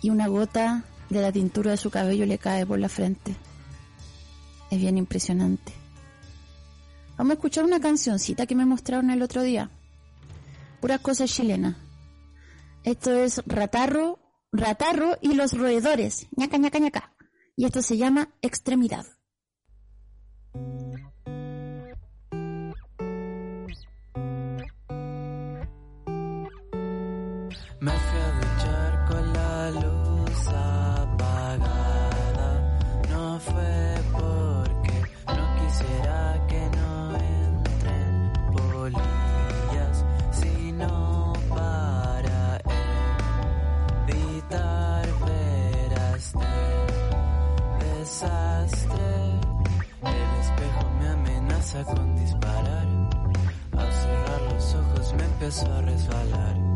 y 0.01 0.11
una 0.11 0.27
gota 0.27 0.85
de 1.09 1.21
la 1.21 1.31
tintura 1.31 1.71
de 1.71 1.77
su 1.77 1.89
cabello 1.89 2.25
le 2.27 2.37
cae 2.37 2.67
por 2.67 2.77
la 2.77 2.87
frente. 2.87 3.35
Es 4.69 4.79
bien 4.79 4.97
impresionante. 4.97 5.73
Vamos 7.17 7.31
a 7.31 7.33
escuchar 7.33 7.63
una 7.63 7.79
cancioncita 7.79 8.45
que 8.45 8.55
me 8.55 8.65
mostraron 8.65 9.09
el 9.09 9.23
otro 9.23 9.41
día. 9.41 9.71
Puras 10.79 10.99
cosas 10.99 11.31
chilenas. 11.31 11.75
Esto 12.83 13.11
es 13.11 13.41
Ratarro, 13.47 14.19
Ratarro 14.51 15.17
y 15.21 15.33
los 15.33 15.53
roedores. 15.53 16.27
ñaca, 16.35 16.57
ñaca, 16.57 16.77
ñaca. 16.79 17.15
Y 17.55 17.65
esto 17.65 17.81
se 17.81 17.97
llama 17.97 18.29
Extremidad. 18.41 19.05
Me 27.83 27.91
fui 27.91 28.19
a 28.21 28.31
duchar 28.39 28.91
con 29.09 29.33
la 29.33 29.71
luz 29.71 30.47
apagada. 30.47 31.69
No 33.09 33.37
fue 33.41 34.01
porque 34.13 35.01
no 35.27 35.55
quisiera 35.59 36.47
que 36.47 36.61
no 36.77 37.13
entren 37.17 38.31
polillas, 38.53 40.05
sino 40.31 41.33
para 41.49 42.61
evitar 44.07 45.05
ver 45.25 45.99
a 45.99 46.15
este 46.15 46.51
desastre. 47.83 49.11
El 50.03 50.29
espejo 50.39 50.89
me 51.01 51.07
amenaza 51.09 51.83
con 51.83 52.15
disparar. 52.15 52.87
Al 53.77 53.91
cerrar 53.91 54.41
los 54.53 54.73
ojos 54.73 55.13
me 55.17 55.25
empezó 55.25 55.65
a 55.73 55.81
resbalar. 55.81 56.72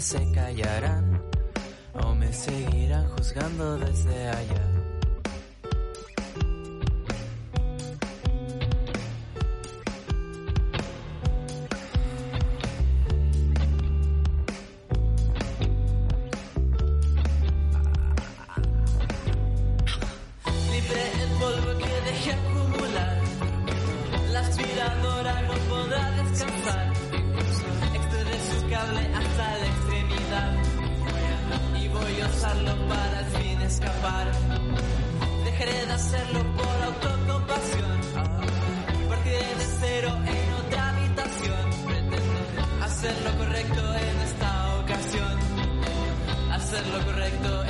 se 0.00 0.32
callarán 0.32 1.22
o 1.94 2.14
me 2.14 2.32
seguirán 2.32 3.08
juzgando 3.08 3.76
desde 3.78 4.28
allá. 4.28 4.70
Mirando 24.56 25.22
no 25.22 25.54
podrá 25.68 26.10
descansar 26.10 26.99
cable 28.80 29.02
hasta 29.20 29.58
la 29.60 29.66
extremidad 29.66 30.50
y 31.82 31.88
voy 31.88 32.20
a 32.20 32.26
usarlo 32.34 32.72
para 32.88 33.20
el 33.20 33.26
fin 33.36 33.60
escapar. 33.62 34.26
Dejaré 35.44 35.86
de 35.86 35.92
hacerlo 35.92 36.40
por 36.58 36.76
autocompasión. 36.88 37.98
Partiré 39.08 39.48
de 39.60 39.66
cero 39.80 40.10
en 40.34 40.46
otra 40.60 40.88
habitación. 40.90 41.64
Pretendo 41.88 42.40
hacer 42.86 43.14
lo 43.26 43.32
correcto 43.40 43.82
en 44.06 44.16
esta 44.28 44.50
ocasión. 44.80 45.34
Hacer 46.56 46.86
lo 46.94 47.00
correcto 47.04 47.64
en 47.64 47.69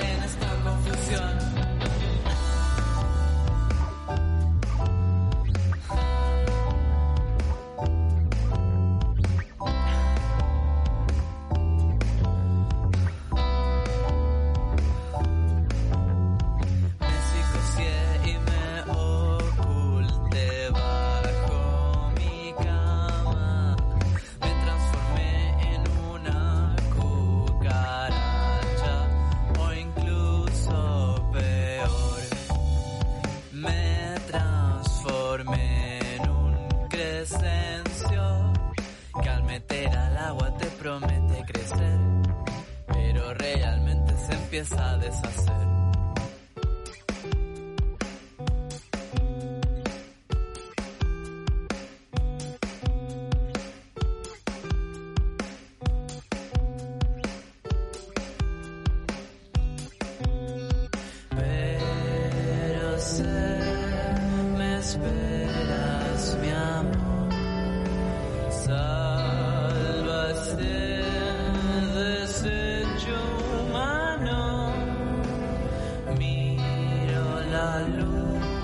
la 77.61 77.81
luz. 77.81 78.60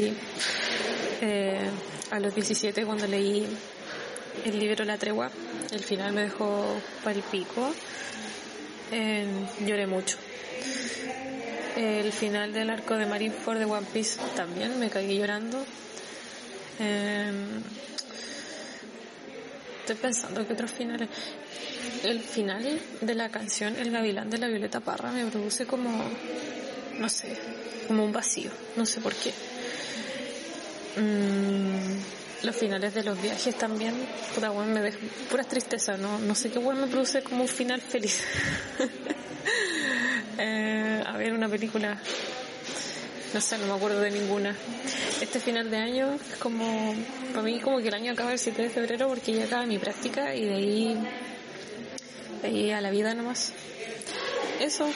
Eh, 0.00 1.70
a 2.12 2.20
los 2.20 2.32
17 2.32 2.84
cuando 2.84 3.08
leí 3.08 3.44
el 4.44 4.56
libro 4.56 4.84
La 4.84 4.96
Tregua, 4.96 5.28
el 5.72 5.82
final 5.82 6.12
me 6.12 6.22
dejó 6.22 6.80
palpico, 7.02 7.74
eh, 8.92 9.26
lloré 9.66 9.88
mucho. 9.88 10.16
El 11.76 12.12
final 12.12 12.52
del 12.52 12.70
arco 12.70 12.94
de 12.94 13.06
Marineford 13.06 13.58
de 13.58 13.64
One 13.64 13.88
Piece 13.92 14.20
también 14.36 14.78
me 14.78 14.88
cagué 14.88 15.16
llorando. 15.16 15.64
Eh, 16.78 17.32
estoy 19.80 19.96
pensando 19.96 20.46
que 20.46 20.52
otros 20.52 20.70
finales. 20.70 21.08
El 22.04 22.20
final 22.20 22.80
de 23.00 23.14
la 23.16 23.30
canción 23.30 23.74
El 23.76 23.90
Gavilán 23.90 24.30
de 24.30 24.38
la 24.38 24.46
Violeta 24.46 24.78
Parra 24.78 25.10
me 25.10 25.26
produce 25.26 25.66
como, 25.66 26.04
no 27.00 27.08
sé, 27.08 27.36
como 27.88 28.04
un 28.04 28.12
vacío, 28.12 28.52
no 28.76 28.86
sé 28.86 29.00
por 29.00 29.12
qué. 29.14 29.32
Mm, 30.98 32.44
los 32.44 32.56
finales 32.56 32.92
de 32.94 33.04
los 33.04 33.20
viajes 33.20 33.56
también, 33.56 33.94
puta 34.34 34.50
bueno, 34.50 34.72
me 34.72 34.80
dejan 34.80 35.00
pura 35.30 35.44
tristeza, 35.44 35.96
no, 35.96 36.18
no 36.18 36.34
sé 36.34 36.50
qué 36.50 36.58
bueno 36.58 36.82
me 36.82 36.86
produce 36.88 37.22
como 37.22 37.42
un 37.42 37.48
final 37.48 37.80
feliz. 37.80 38.22
eh, 40.38 41.02
a 41.06 41.16
ver, 41.16 41.32
una 41.32 41.48
película, 41.48 42.00
no 43.32 43.40
sé, 43.40 43.58
no 43.58 43.66
me 43.66 43.72
acuerdo 43.74 44.00
de 44.00 44.10
ninguna. 44.10 44.56
Este 45.20 45.38
final 45.38 45.70
de 45.70 45.76
año 45.76 46.14
es 46.14 46.36
como, 46.38 46.94
para 47.30 47.42
mí 47.42 47.60
como 47.60 47.78
que 47.78 47.88
el 47.88 47.94
año 47.94 48.12
acaba 48.12 48.32
el 48.32 48.38
7 48.38 48.62
de 48.62 48.70
febrero 48.70 49.08
porque 49.08 49.32
ya 49.32 49.44
acaba 49.44 49.66
mi 49.66 49.78
práctica 49.78 50.34
y 50.34 50.44
de 50.44 50.54
ahí, 50.54 50.98
de 52.42 52.48
ahí 52.48 52.70
a 52.70 52.80
la 52.80 52.90
vida 52.90 53.14
nomás. 53.14 53.52
Eso. 54.60 54.88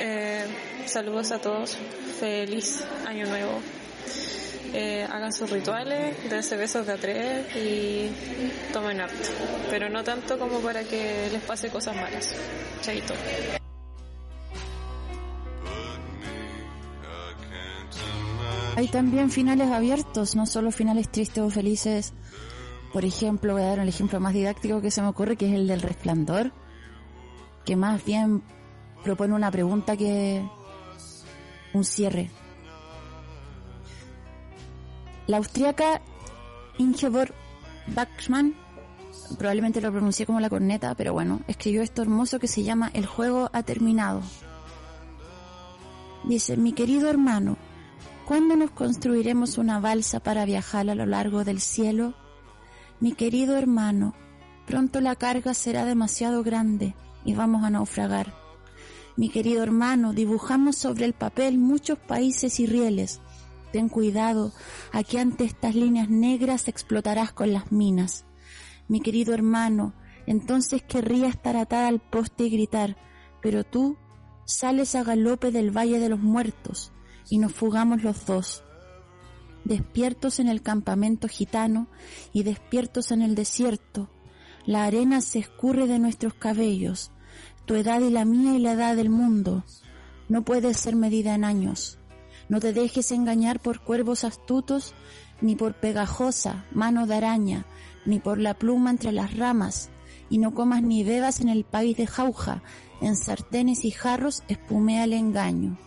Eh, 0.00 0.44
saludos 0.86 1.30
a 1.30 1.40
todos. 1.40 1.76
Feliz 2.20 2.80
año 3.06 3.26
nuevo 3.26 3.60
eh, 4.72 5.06
hagan 5.10 5.32
sus 5.32 5.50
rituales, 5.50 6.16
dense 6.28 6.56
besos 6.56 6.86
de 6.86 6.92
a 6.92 7.58
y 7.58 8.10
tomen 8.72 9.00
harto. 9.00 9.28
Pero 9.70 9.88
no 9.88 10.04
tanto 10.04 10.38
como 10.38 10.60
para 10.60 10.82
que 10.84 11.28
les 11.30 11.42
pase 11.42 11.68
cosas 11.70 11.96
malas. 11.96 12.34
Chaito. 12.82 13.14
Hay 18.76 18.86
también 18.86 19.30
finales 19.30 19.72
abiertos, 19.72 20.36
no 20.36 20.46
solo 20.46 20.70
finales 20.70 21.08
tristes 21.08 21.42
o 21.42 21.50
felices. 21.50 22.12
Por 22.92 23.04
ejemplo, 23.04 23.54
voy 23.54 23.62
a 23.62 23.66
dar 23.66 23.78
el 23.80 23.88
ejemplo 23.88 24.20
más 24.20 24.34
didáctico 24.34 24.80
que 24.80 24.92
se 24.92 25.02
me 25.02 25.08
ocurre, 25.08 25.36
que 25.36 25.48
es 25.48 25.54
el 25.54 25.66
del 25.66 25.82
resplandor, 25.82 26.52
que 27.64 27.74
más 27.74 28.04
bien 28.04 28.42
propone 29.02 29.34
una 29.34 29.50
pregunta 29.50 29.96
que 29.96 30.48
un 31.74 31.84
cierre. 31.84 32.30
La 35.28 35.36
austríaca 35.36 36.00
Ingeborg 36.78 37.34
Bachmann, 37.88 38.54
probablemente 39.36 39.82
lo 39.82 39.92
pronuncié 39.92 40.24
como 40.24 40.40
la 40.40 40.48
corneta, 40.48 40.94
pero 40.94 41.12
bueno, 41.12 41.42
escribió 41.46 41.82
esto 41.82 42.00
hermoso 42.00 42.38
que 42.38 42.48
se 42.48 42.62
llama 42.62 42.90
El 42.94 43.04
juego 43.04 43.50
ha 43.52 43.62
terminado. 43.62 44.22
Dice, 46.24 46.56
mi 46.56 46.72
querido 46.72 47.10
hermano, 47.10 47.58
¿cuándo 48.26 48.56
nos 48.56 48.70
construiremos 48.70 49.58
una 49.58 49.80
balsa 49.80 50.18
para 50.18 50.46
viajar 50.46 50.88
a 50.88 50.94
lo 50.94 51.04
largo 51.04 51.44
del 51.44 51.60
cielo? 51.60 52.14
Mi 52.98 53.12
querido 53.12 53.58
hermano, 53.58 54.14
pronto 54.66 55.02
la 55.02 55.14
carga 55.14 55.52
será 55.52 55.84
demasiado 55.84 56.42
grande 56.42 56.94
y 57.26 57.34
vamos 57.34 57.64
a 57.64 57.70
naufragar. 57.70 58.32
Mi 59.16 59.28
querido 59.28 59.62
hermano, 59.62 60.14
dibujamos 60.14 60.76
sobre 60.76 61.04
el 61.04 61.12
papel 61.12 61.58
muchos 61.58 61.98
países 61.98 62.60
y 62.60 62.66
rieles, 62.66 63.20
Ten 63.72 63.88
cuidado, 63.88 64.52
aquí 64.92 65.18
ante 65.18 65.44
estas 65.44 65.74
líneas 65.74 66.08
negras 66.08 66.68
explotarás 66.68 67.32
con 67.32 67.52
las 67.52 67.70
minas. 67.70 68.24
Mi 68.88 69.00
querido 69.00 69.34
hermano, 69.34 69.94
entonces 70.26 70.82
querría 70.82 71.28
estar 71.28 71.56
atada 71.56 71.88
al 71.88 72.00
poste 72.00 72.44
y 72.44 72.50
gritar, 72.50 72.96
pero 73.42 73.64
tú 73.64 73.96
sales 74.46 74.94
a 74.94 75.04
galope 75.04 75.50
del 75.50 75.70
Valle 75.70 75.98
de 75.98 76.08
los 76.08 76.20
Muertos 76.20 76.92
y 77.28 77.38
nos 77.38 77.52
fugamos 77.52 78.02
los 78.02 78.24
dos. 78.24 78.64
Despiertos 79.64 80.40
en 80.40 80.48
el 80.48 80.62
campamento 80.62 81.28
gitano 81.28 81.88
y 82.32 82.42
despiertos 82.44 83.10
en 83.10 83.20
el 83.20 83.34
desierto, 83.34 84.08
la 84.64 84.84
arena 84.84 85.20
se 85.20 85.38
escurre 85.38 85.86
de 85.86 85.98
nuestros 85.98 86.34
cabellos, 86.34 87.10
tu 87.66 87.74
edad 87.74 88.00
y 88.00 88.10
la 88.10 88.24
mía 88.24 88.54
y 88.54 88.58
la 88.58 88.72
edad 88.72 88.96
del 88.96 89.10
mundo 89.10 89.64
no 90.28 90.42
puede 90.42 90.74
ser 90.74 90.96
medida 90.96 91.34
en 91.34 91.44
años. 91.44 91.97
No 92.48 92.60
te 92.60 92.72
dejes 92.72 93.12
engañar 93.12 93.60
por 93.60 93.80
cuervos 93.80 94.24
astutos, 94.24 94.94
ni 95.40 95.54
por 95.54 95.74
pegajosa 95.74 96.64
mano 96.72 97.06
de 97.06 97.14
araña, 97.14 97.66
ni 98.06 98.18
por 98.18 98.38
la 98.38 98.54
pluma 98.54 98.90
entre 98.90 99.12
las 99.12 99.36
ramas, 99.36 99.90
y 100.30 100.38
no 100.38 100.54
comas 100.54 100.82
ni 100.82 101.04
bebas 101.04 101.40
en 101.40 101.48
el 101.48 101.64
país 101.64 101.96
de 101.96 102.06
jauja, 102.06 102.62
en 103.00 103.16
sartenes 103.16 103.84
y 103.84 103.90
jarros 103.90 104.42
espumea 104.48 105.04
el 105.04 105.12
engaño. 105.12 105.78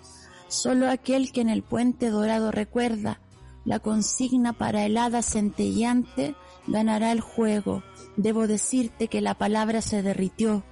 Solo 0.47 0.89
aquel 0.89 1.32
que 1.32 1.41
en 1.41 1.50
el 1.50 1.63
puente 1.63 2.10
dorado 2.10 2.52
recuerda 2.52 3.19
la 3.63 3.80
consigna 3.80 4.54
para 4.54 4.86
el 4.86 4.97
hada 4.97 5.21
centelleante 5.21 6.36
ganará 6.67 7.12
el 7.12 7.21
juego. 7.21 7.84
Debo 8.17 8.47
decirte 8.47 9.08
que 9.08 9.21
la 9.21 9.36
palabra 9.36 9.82
se 9.82 10.02
derritió 10.02 10.63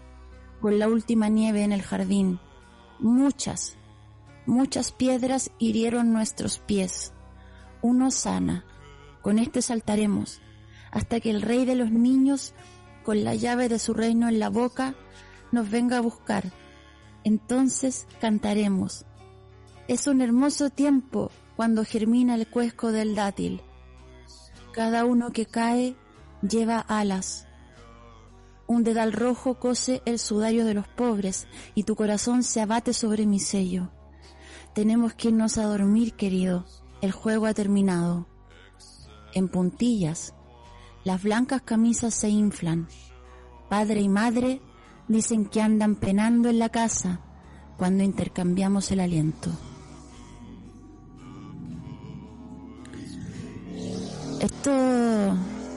con 0.60 0.80
la 0.80 0.88
última 0.88 1.30
nieve 1.30 1.63
en 1.63 1.71
el 1.71 1.84
jardín. 1.84 2.39
Muchas, 2.99 3.78
Muchas 4.49 4.91
piedras 4.91 5.51
hirieron 5.59 6.12
nuestros 6.12 6.57
pies. 6.57 7.13
Uno 7.83 8.09
sana. 8.09 8.65
Con 9.21 9.38
este 9.38 9.62
saltaremos, 9.62 10.41
hasta 10.89 11.19
que 11.19 11.29
el 11.29 11.43
rey 11.43 11.65
de 11.65 11.75
los 11.75 11.91
niños, 11.91 12.55
con 13.03 13.23
la 13.23 13.35
llave 13.35 13.69
de 13.69 13.77
su 13.77 13.93
reino 13.93 14.27
en 14.27 14.39
la 14.39 14.49
boca, 14.49 14.95
nos 15.51 15.69
venga 15.69 15.97
a 15.97 16.01
buscar. 16.01 16.51
Entonces 17.23 18.07
cantaremos. 18.19 19.05
Es 19.88 20.07
un 20.07 20.19
hermoso 20.19 20.71
tiempo 20.71 21.29
cuando 21.55 21.85
germina 21.85 22.33
el 22.33 22.47
cuesco 22.47 22.91
del 22.91 23.13
dátil. 23.13 23.62
Cada 24.73 25.05
uno 25.05 25.29
que 25.29 25.45
cae 25.45 25.95
lleva 26.41 26.79
alas. 26.79 27.47
Un 28.65 28.83
dedal 28.83 29.13
rojo 29.13 29.59
cose 29.59 30.01
el 30.05 30.17
sudario 30.17 30.65
de 30.65 30.73
los 30.73 30.88
pobres 30.88 31.47
y 31.75 31.83
tu 31.83 31.95
corazón 31.95 32.41
se 32.41 32.62
abate 32.62 32.93
sobre 32.93 33.27
mi 33.27 33.39
sello. 33.39 33.91
Tenemos 34.73 35.13
que 35.13 35.29
irnos 35.29 35.58
a 35.58 35.63
dormir, 35.63 36.13
querido. 36.13 36.65
El 37.01 37.12
juego 37.12 37.45
ha 37.45 37.53
terminado. 37.53 38.27
En 39.34 39.47
puntillas, 39.47 40.34
las 41.03 41.23
blancas 41.23 41.62
camisas 41.62 42.13
se 42.13 42.29
inflan. 42.29 42.88
Padre 43.69 44.01
y 44.01 44.10
madre 44.10 44.62
dicen 45.08 45.45
que 45.45 45.62
andan 45.62 45.95
penando 45.95 46.49
en 46.49 46.60
la 46.60 46.69
casa 46.69 47.21
cuando 47.77 48.03
intercambiamos 48.03 48.91
el 48.91 48.99
aliento. 48.99 49.49
Esto, 54.41 55.36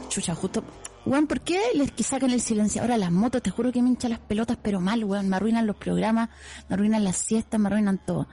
chucha, 0.09 0.35
justo, 0.35 0.63
weón, 1.05 1.27
¿por 1.27 1.41
qué 1.41 1.61
les 1.75 1.91
sacan 2.07 2.31
el 2.31 2.41
silencio? 2.41 2.83
Ahora 2.83 2.97
las 2.97 3.11
motos, 3.11 3.43
te 3.43 3.51
juro 3.51 3.73
que 3.73 3.83
me 3.83 3.89
hinchan 3.89 4.11
las 4.11 4.21
pelotas, 4.21 4.59
pero 4.63 4.81
mal, 4.81 5.03
weón, 5.05 5.29
me 5.29 5.37
arruinan 5.37 5.67
los 5.67 5.77
programas, 5.77 6.29
me 6.69 6.75
arruinan 6.75 7.03
las 7.05 7.17
siestas, 7.17 7.61
me 7.61 7.69
arruinan 7.69 7.99
todo. 8.05 8.29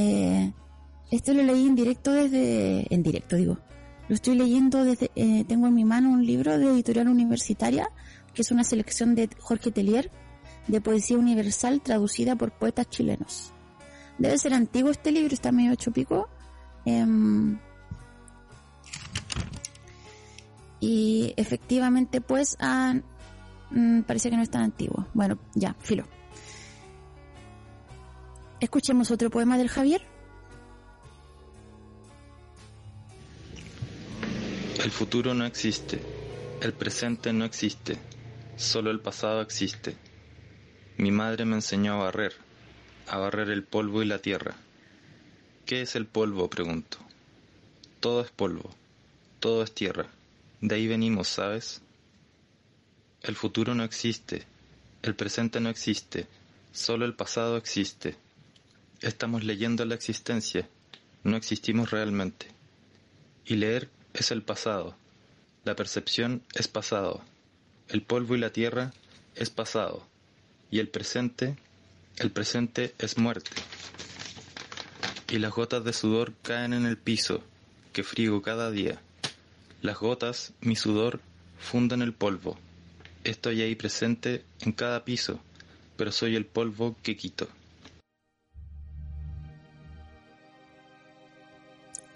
Eh, 0.00 0.52
esto 1.10 1.34
lo 1.34 1.42
leí 1.42 1.66
en 1.66 1.74
directo 1.74 2.12
desde, 2.12 2.86
en 2.94 3.02
directo 3.02 3.34
digo, 3.34 3.58
lo 4.08 4.14
estoy 4.14 4.36
leyendo 4.36 4.84
desde, 4.84 5.10
eh, 5.16 5.44
tengo 5.48 5.66
en 5.66 5.74
mi 5.74 5.84
mano 5.84 6.10
un 6.10 6.24
libro 6.24 6.56
de 6.56 6.66
editorial 6.66 7.08
universitaria, 7.08 7.90
que 8.32 8.42
es 8.42 8.52
una 8.52 8.62
selección 8.62 9.16
de 9.16 9.28
Jorge 9.40 9.72
Telier, 9.72 10.12
de 10.68 10.80
poesía 10.80 11.18
universal 11.18 11.80
traducida 11.80 12.36
por 12.36 12.52
poetas 12.52 12.88
chilenos. 12.88 13.52
Debe 14.18 14.38
ser 14.38 14.54
antiguo 14.54 14.92
este 14.92 15.10
libro, 15.10 15.34
está 15.34 15.50
medio 15.50 15.72
ocho 15.72 15.90
pico. 15.90 16.28
Em, 16.84 17.58
y 20.78 21.34
efectivamente, 21.36 22.20
pues, 22.20 22.56
ah, 22.60 22.94
mm, 23.72 24.02
parece 24.02 24.30
que 24.30 24.36
no 24.36 24.42
es 24.42 24.50
tan 24.50 24.62
antiguo. 24.62 25.08
Bueno, 25.12 25.38
ya, 25.54 25.74
filo. 25.80 26.04
Escuchemos 28.60 29.12
otro 29.12 29.30
poema 29.30 29.56
del 29.56 29.68
Javier. 29.68 30.02
El 34.82 34.90
futuro 34.90 35.32
no 35.32 35.46
existe, 35.46 36.00
el 36.60 36.72
presente 36.72 37.32
no 37.32 37.44
existe, 37.44 37.98
solo 38.56 38.90
el 38.90 38.98
pasado 38.98 39.42
existe. 39.42 39.96
Mi 40.96 41.12
madre 41.12 41.44
me 41.44 41.54
enseñó 41.54 41.94
a 41.94 42.04
barrer, 42.04 42.32
a 43.06 43.18
barrer 43.18 43.50
el 43.50 43.62
polvo 43.62 44.02
y 44.02 44.06
la 44.06 44.18
tierra. 44.18 44.56
¿Qué 45.64 45.82
es 45.82 45.94
el 45.94 46.06
polvo? 46.06 46.50
pregunto. 46.50 46.98
Todo 48.00 48.22
es 48.22 48.30
polvo, 48.32 48.70
todo 49.38 49.62
es 49.62 49.72
tierra. 49.72 50.08
De 50.60 50.74
ahí 50.74 50.88
venimos, 50.88 51.28
¿sabes? 51.28 51.80
El 53.22 53.36
futuro 53.36 53.76
no 53.76 53.84
existe, 53.84 54.46
el 55.02 55.14
presente 55.14 55.60
no 55.60 55.68
existe, 55.68 56.26
solo 56.72 57.04
el 57.04 57.14
pasado 57.14 57.56
existe. 57.56 58.16
Estamos 59.00 59.44
leyendo 59.44 59.84
la 59.84 59.94
existencia, 59.94 60.68
no 61.22 61.36
existimos 61.36 61.92
realmente. 61.92 62.48
Y 63.46 63.54
leer 63.54 63.88
es 64.12 64.32
el 64.32 64.42
pasado, 64.42 64.96
La 65.64 65.76
percepción 65.76 66.42
es 66.54 66.66
pasado. 66.66 67.22
El 67.88 68.02
polvo 68.02 68.34
y 68.34 68.38
la 68.38 68.50
tierra 68.50 68.92
es 69.36 69.50
pasado. 69.50 70.04
Y 70.70 70.80
el 70.80 70.88
presente, 70.88 71.56
el 72.16 72.32
presente 72.32 72.92
es 72.98 73.18
muerte. 73.18 73.52
Y 75.30 75.38
las 75.38 75.52
gotas 75.52 75.84
de 75.84 75.92
sudor 75.92 76.32
caen 76.42 76.72
en 76.72 76.84
el 76.84 76.96
piso, 76.96 77.44
que 77.92 78.02
frigo 78.02 78.42
cada 78.42 78.72
día. 78.72 79.00
Las 79.80 79.98
gotas, 79.98 80.54
mi 80.60 80.74
sudor, 80.74 81.20
funden 81.60 82.02
el 82.02 82.14
polvo. 82.14 82.58
Estoy 83.22 83.62
ahí 83.62 83.76
presente 83.76 84.44
en 84.60 84.72
cada 84.72 85.04
piso, 85.04 85.38
pero 85.96 86.10
soy 86.10 86.34
el 86.34 86.46
polvo 86.46 86.96
que 87.02 87.16
quito. 87.16 87.48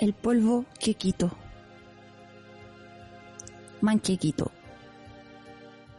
El 0.02 0.14
polvo 0.14 0.64
que 0.80 0.94
quito. 0.94 1.30
Man 3.80 4.00
que 4.00 4.16
quito. 4.16 4.50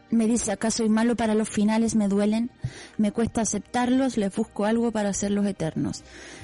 Me 0.09 0.27
dice, 0.27 0.51
acá 0.51 0.71
soy 0.71 0.89
malo 0.89 1.15
para 1.15 1.35
los 1.35 1.47
finales, 1.47 1.95
me 1.95 2.09
duelen, 2.09 2.51
me 2.97 3.13
cuesta 3.13 3.39
aceptarlos, 3.39 4.17
les 4.17 4.35
busco 4.35 4.65
algo 4.65 4.91
para 4.91 5.07
hacerlos 5.07 5.45
eternos. 5.45 6.03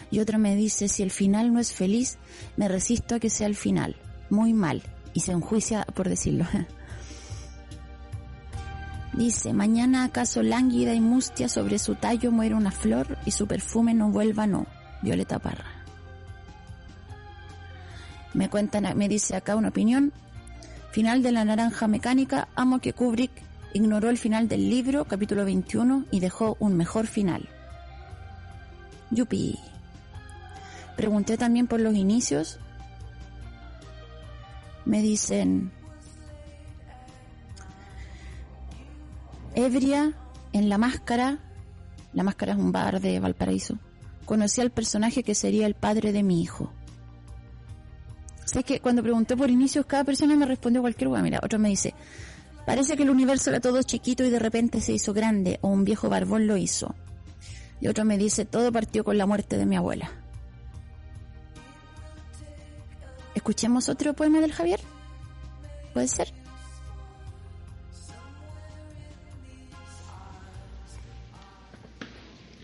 Y 0.10 0.22
otro 0.22 0.40
me 0.40 0.56
dice, 0.56 0.88
si 0.88 1.04
el 1.04 1.12
final 1.12 1.52
no 1.52 1.60
es 1.60 1.74
feliz, 1.74 2.18
me 2.56 2.70
resisto 2.70 3.16
a 3.16 3.20
que 3.20 3.30
sea 3.30 3.48
el 3.48 3.58
final. 3.58 3.98
Muy 4.30 4.54
mal. 4.54 4.82
Y 5.14 5.20
se 5.20 5.34
enjuicia 5.34 5.84
por 5.84 6.08
decirlo. 6.08 6.46
Dice, 9.12 9.52
mañana 9.52 10.06
acaso 10.06 10.44
lánguida 10.44 10.94
y 10.94 11.02
mustia 11.02 11.50
sobre 11.50 11.78
su 11.78 11.96
tallo 11.96 12.32
muere 12.32 12.56
una 12.56 12.72
flor 12.72 13.18
y 13.26 13.32
su 13.32 13.48
perfume 13.48 13.94
no 13.94 14.12
vuelva, 14.12 14.48
no. 14.48 14.66
Violeta 15.02 15.40
Parra. 15.40 15.79
Me 18.34 18.50
cuentan, 18.50 18.98
me 18.98 19.10
dice 19.10 19.36
acá 19.36 19.56
una 19.56 19.70
opinión. 19.70 20.14
Final 20.92 21.24
de 21.24 21.32
la 21.32 21.46
naranja 21.46 21.88
mecánica, 21.88 22.48
amo 22.56 22.80
que 22.80 22.94
Kubrick 22.94 23.32
ignoró 23.74 24.10
el 24.10 24.18
final 24.18 24.48
del 24.48 24.70
libro, 24.70 25.06
capítulo 25.06 25.46
21, 25.46 26.06
y 26.12 26.20
dejó 26.20 26.58
un 26.60 26.76
mejor 26.76 27.08
final. 27.08 27.48
Yupi. 29.12 29.58
Pregunté 30.96 31.38
también 31.38 31.68
por 31.68 31.80
los 31.80 31.96
inicios. 31.96 32.60
Me 34.86 35.02
dicen, 35.02 35.72
ebria 39.56 40.14
en 40.54 40.70
La 40.70 40.78
Máscara, 40.78 41.40
La 42.14 42.24
Máscara 42.24 42.54
es 42.54 42.58
un 42.58 42.72
bar 42.72 43.00
de 43.00 43.20
Valparaíso, 43.20 43.78
conocí 44.26 44.62
al 44.62 44.72
personaje 44.72 45.24
que 45.24 45.36
sería 45.36 45.68
el 45.68 45.76
padre 45.76 46.12
de 46.12 46.24
mi 46.24 46.42
hijo. 46.42 46.72
Sé 48.50 48.64
que 48.64 48.80
cuando 48.80 49.04
pregunté 49.04 49.38
por 49.38 49.52
inicios, 49.52 49.86
cada 49.86 50.04
persona 50.04 50.36
me 50.36 50.48
respondió 50.48 50.82
cualquier 50.82 51.08
cosa. 51.12 51.22
Mira, 51.22 51.40
otro 51.44 51.60
me 51.60 51.70
dice, 51.70 51.94
parece 52.66 52.98
que 52.98 53.04
el 53.04 53.12
universo 53.12 53.52
era 53.52 53.60
todo 53.60 53.84
chiquito 53.84 54.24
y 54.24 54.32
de 54.32 54.40
repente 54.40 54.82
se 54.82 54.92
hizo 54.92 55.14
grande, 55.14 55.60
o 55.62 55.68
un 55.68 55.86
viejo 55.86 56.10
barbón 56.10 56.48
lo 56.48 56.58
hizo. 56.58 56.96
Y 57.80 57.90
otro 57.90 58.06
me 58.06 58.18
dice, 58.18 58.46
todo 58.46 58.72
partió 58.72 59.04
con 59.04 59.20
la 59.20 59.28
muerte 59.28 59.56
de 59.60 59.68
mi 59.68 59.76
abuela. 59.76 60.10
¿Escuchemos 63.36 63.88
otro 63.88 64.16
poema 64.16 64.42
del 64.42 64.52
Javier? 64.52 64.80
¿Puede 65.94 66.08
ser? 66.08 66.34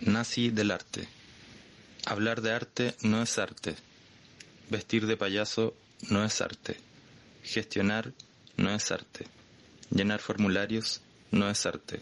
Nazi 0.02 0.50
del 0.50 0.72
arte. 0.72 1.08
Hablar 2.08 2.42
de 2.42 2.54
arte 2.54 2.96
no 3.04 3.22
es 3.22 3.38
arte. 3.38 3.76
Vestir 4.70 5.06
de 5.06 5.16
payaso 5.16 5.76
no 6.10 6.26
es 6.26 6.42
arte. 6.42 6.78
Gestionar 7.44 8.14
no 8.58 8.72
es 8.72 8.92
arte. 8.92 9.28
Llenar 9.92 10.20
formularios 10.20 11.02
no 11.32 11.50
es 11.50 11.66
arte. 11.66 12.02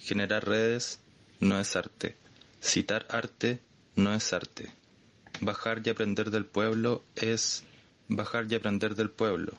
Generar 0.00 0.46
redes 0.46 0.98
no 1.38 1.60
es 1.60 1.76
arte. 1.76 2.16
Citar 2.60 3.06
arte 3.10 3.60
no 3.94 4.12
es 4.12 4.32
arte. 4.32 4.72
Bajar 5.40 5.82
y 5.84 5.90
aprender 5.90 6.30
del 6.30 6.46
pueblo 6.46 7.04
es 7.14 7.62
bajar 8.08 8.46
y 8.50 8.56
aprender 8.56 8.96
del 8.96 9.10
pueblo. 9.10 9.52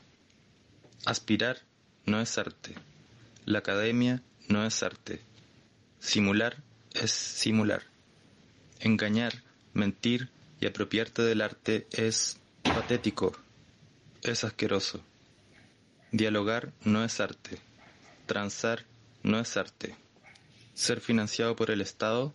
Aspirar 1.06 1.62
no 2.04 2.20
es 2.20 2.36
arte. 2.36 2.74
La 3.46 3.60
academia 3.60 4.22
no 4.48 4.66
es 4.66 4.82
arte. 4.82 5.20
Simular 6.00 6.56
es 6.92 7.12
simular. 7.12 7.84
Engañar, 8.80 9.42
mentir 9.72 10.28
y 10.60 10.66
apropiarte 10.66 11.22
del 11.22 11.40
arte 11.40 11.86
es 11.90 12.38
patético, 12.72 13.32
es 14.22 14.44
asqueroso. 14.44 15.00
Dialogar 16.12 16.72
no 16.84 17.04
es 17.04 17.20
arte. 17.20 17.58
Transar 18.26 18.84
no 19.22 19.38
es 19.38 19.56
arte. 19.56 19.94
Ser 20.74 21.00
financiado 21.00 21.56
por 21.56 21.70
el 21.70 21.80
Estado 21.80 22.34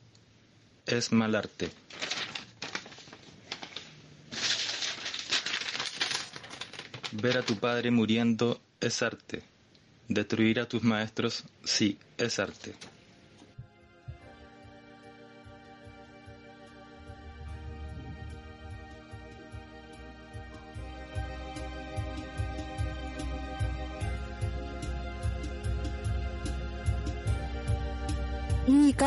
es 0.86 1.12
mal 1.12 1.36
arte. 1.36 1.72
Ver 7.12 7.38
a 7.38 7.44
tu 7.44 7.58
padre 7.58 7.92
muriendo 7.92 8.62
es 8.80 9.02
arte. 9.02 9.44
Destruir 10.08 10.60
a 10.60 10.68
tus 10.68 10.84
maestros, 10.84 11.44
sí, 11.64 11.98
es 12.18 12.40
arte. 12.40 12.74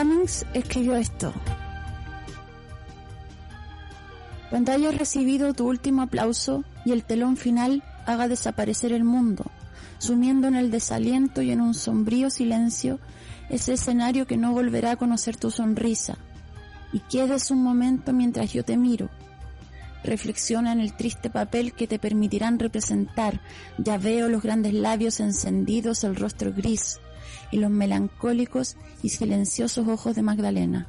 Cummings 0.05 0.45
escribió 0.53 0.97
esto. 0.97 1.33
Cuando 4.51 4.73
hayas 4.73 4.99
recibido 4.99 5.55
tu 5.55 5.67
último 5.67 6.03
aplauso 6.03 6.63
y 6.85 6.93
el 6.93 7.05
telón 7.05 7.39
final 7.39 7.83
haga 8.05 8.29
desaparecer 8.29 8.93
el 8.93 9.03
mundo, 9.03 9.47
sumiendo 9.97 10.47
en 10.47 10.57
el 10.57 10.71
desaliento 10.71 11.41
y 11.41 11.53
en 11.53 11.63
un 11.63 11.73
sombrío 11.73 12.29
silencio 12.29 13.01
ese 13.49 13.73
escenario 13.73 14.27
que 14.27 14.37
no 14.37 14.53
volverá 14.53 14.91
a 14.91 14.97
conocer 14.97 15.39
tu 15.39 15.51
sonrisa, 15.51 16.19
y 16.93 17.01
quedes 17.01 17.51
un 17.51 17.63
momento 17.63 18.13
mientras 18.13 18.53
yo 18.53 18.63
te 18.63 18.77
miro. 18.77 19.09
Reflexiona 20.05 20.73
en 20.73 20.81
el 20.81 20.93
triste 20.93 21.31
papel 21.31 21.73
que 21.73 21.87
te 21.87 21.99
permitirán 21.99 22.59
representar. 22.59 23.41
Ya 23.79 23.97
veo 23.97 24.29
los 24.29 24.43
grandes 24.43 24.75
labios 24.75 25.19
encendidos, 25.19 26.05
el 26.05 26.15
rostro 26.15 26.53
gris 26.53 27.01
y 27.51 27.59
los 27.59 27.71
melancólicos 27.71 28.77
y 29.03 29.11
silenciosos 29.11 29.87
ojos 29.89 30.15
de 30.15 30.23
Magdalena. 30.23 30.89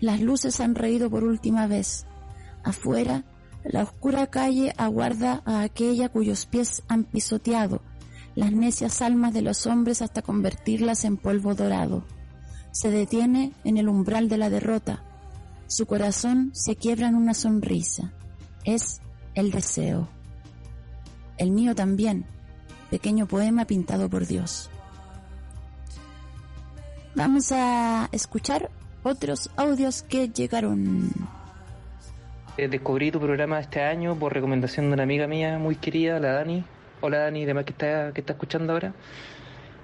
Las 0.00 0.20
luces 0.20 0.60
han 0.60 0.74
reído 0.74 1.10
por 1.10 1.24
última 1.24 1.66
vez. 1.66 2.06
Afuera, 2.62 3.24
la 3.64 3.82
oscura 3.82 4.26
calle 4.26 4.74
aguarda 4.76 5.42
a 5.44 5.62
aquella 5.62 6.08
cuyos 6.08 6.46
pies 6.46 6.82
han 6.88 7.04
pisoteado 7.04 7.80
las 8.34 8.52
necias 8.52 9.00
almas 9.00 9.32
de 9.32 9.42
los 9.42 9.66
hombres 9.66 10.02
hasta 10.02 10.22
convertirlas 10.22 11.04
en 11.04 11.16
polvo 11.16 11.54
dorado. 11.54 12.04
Se 12.72 12.90
detiene 12.90 13.52
en 13.62 13.76
el 13.76 13.88
umbral 13.88 14.28
de 14.28 14.38
la 14.38 14.50
derrota. 14.50 15.04
Su 15.68 15.86
corazón 15.86 16.50
se 16.52 16.76
quiebra 16.76 17.08
en 17.08 17.14
una 17.14 17.34
sonrisa. 17.34 18.12
Es 18.64 19.00
el 19.34 19.52
deseo. 19.52 20.08
El 21.38 21.52
mío 21.52 21.74
también, 21.74 22.26
pequeño 22.90 23.26
poema 23.26 23.66
pintado 23.66 24.10
por 24.10 24.26
Dios. 24.26 24.68
Vamos 27.16 27.52
a 27.52 28.08
escuchar 28.10 28.70
otros 29.04 29.48
audios 29.56 30.02
que 30.02 30.30
llegaron. 30.30 31.12
Eh, 32.56 32.66
Descubrí 32.66 33.12
tu 33.12 33.20
programa 33.20 33.60
este 33.60 33.82
año 33.82 34.16
por 34.16 34.34
recomendación 34.34 34.88
de 34.88 34.94
una 34.94 35.04
amiga 35.04 35.28
mía 35.28 35.56
muy 35.58 35.76
querida, 35.76 36.18
la 36.18 36.32
Dani. 36.32 36.64
Hola 37.00 37.18
Dani, 37.18 37.44
demás 37.44 37.66
que 37.66 37.70
está, 37.70 38.12
que 38.12 38.20
está 38.20 38.32
escuchando 38.32 38.72
ahora. 38.72 38.94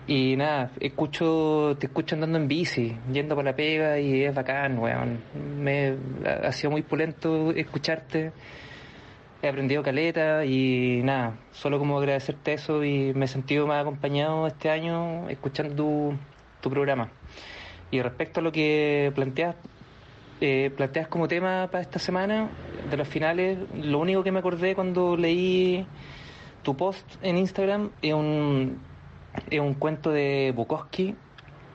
Y 0.08 0.34
nada, 0.34 0.72
escucho, 0.80 1.76
te 1.78 1.86
escucho 1.86 2.16
andando 2.16 2.36
en 2.36 2.48
bici, 2.48 2.96
yendo 3.12 3.36
por 3.36 3.44
la 3.44 3.54
pega 3.54 4.00
y 4.00 4.24
es 4.24 4.34
bacán, 4.34 4.80
weón. 4.80 5.20
Me, 5.60 5.94
ha 6.26 6.50
sido 6.50 6.72
muy 6.72 6.82
pulento 6.82 7.52
escucharte. 7.52 8.32
He 9.40 9.48
aprendido 9.48 9.84
caleta 9.84 10.44
y 10.44 11.00
nada, 11.04 11.38
solo 11.52 11.78
como 11.78 11.96
agradecerte 11.96 12.54
eso 12.54 12.82
y 12.82 13.14
me 13.14 13.26
he 13.26 13.28
sentido 13.28 13.68
más 13.68 13.82
acompañado 13.82 14.48
este 14.48 14.68
año 14.68 15.28
escuchando 15.28 16.12
tu 16.60 16.70
programa. 16.70 17.08
Y 17.90 18.02
respecto 18.02 18.40
a 18.40 18.42
lo 18.42 18.52
que 18.52 19.12
planteas, 19.14 19.56
eh, 20.40 20.70
planteas 20.76 21.08
como 21.08 21.28
tema 21.28 21.68
para 21.70 21.82
esta 21.82 21.98
semana 21.98 22.48
de 22.88 22.96
los 22.96 23.08
finales, 23.08 23.58
lo 23.74 23.98
único 23.98 24.22
que 24.22 24.32
me 24.32 24.38
acordé 24.38 24.74
cuando 24.74 25.16
leí 25.16 25.86
tu 26.62 26.76
post 26.76 27.06
en 27.22 27.38
Instagram 27.38 27.90
es 28.02 28.14
un, 28.14 28.78
es 29.50 29.60
un 29.60 29.74
cuento 29.74 30.10
de 30.10 30.52
Bukowski, 30.54 31.16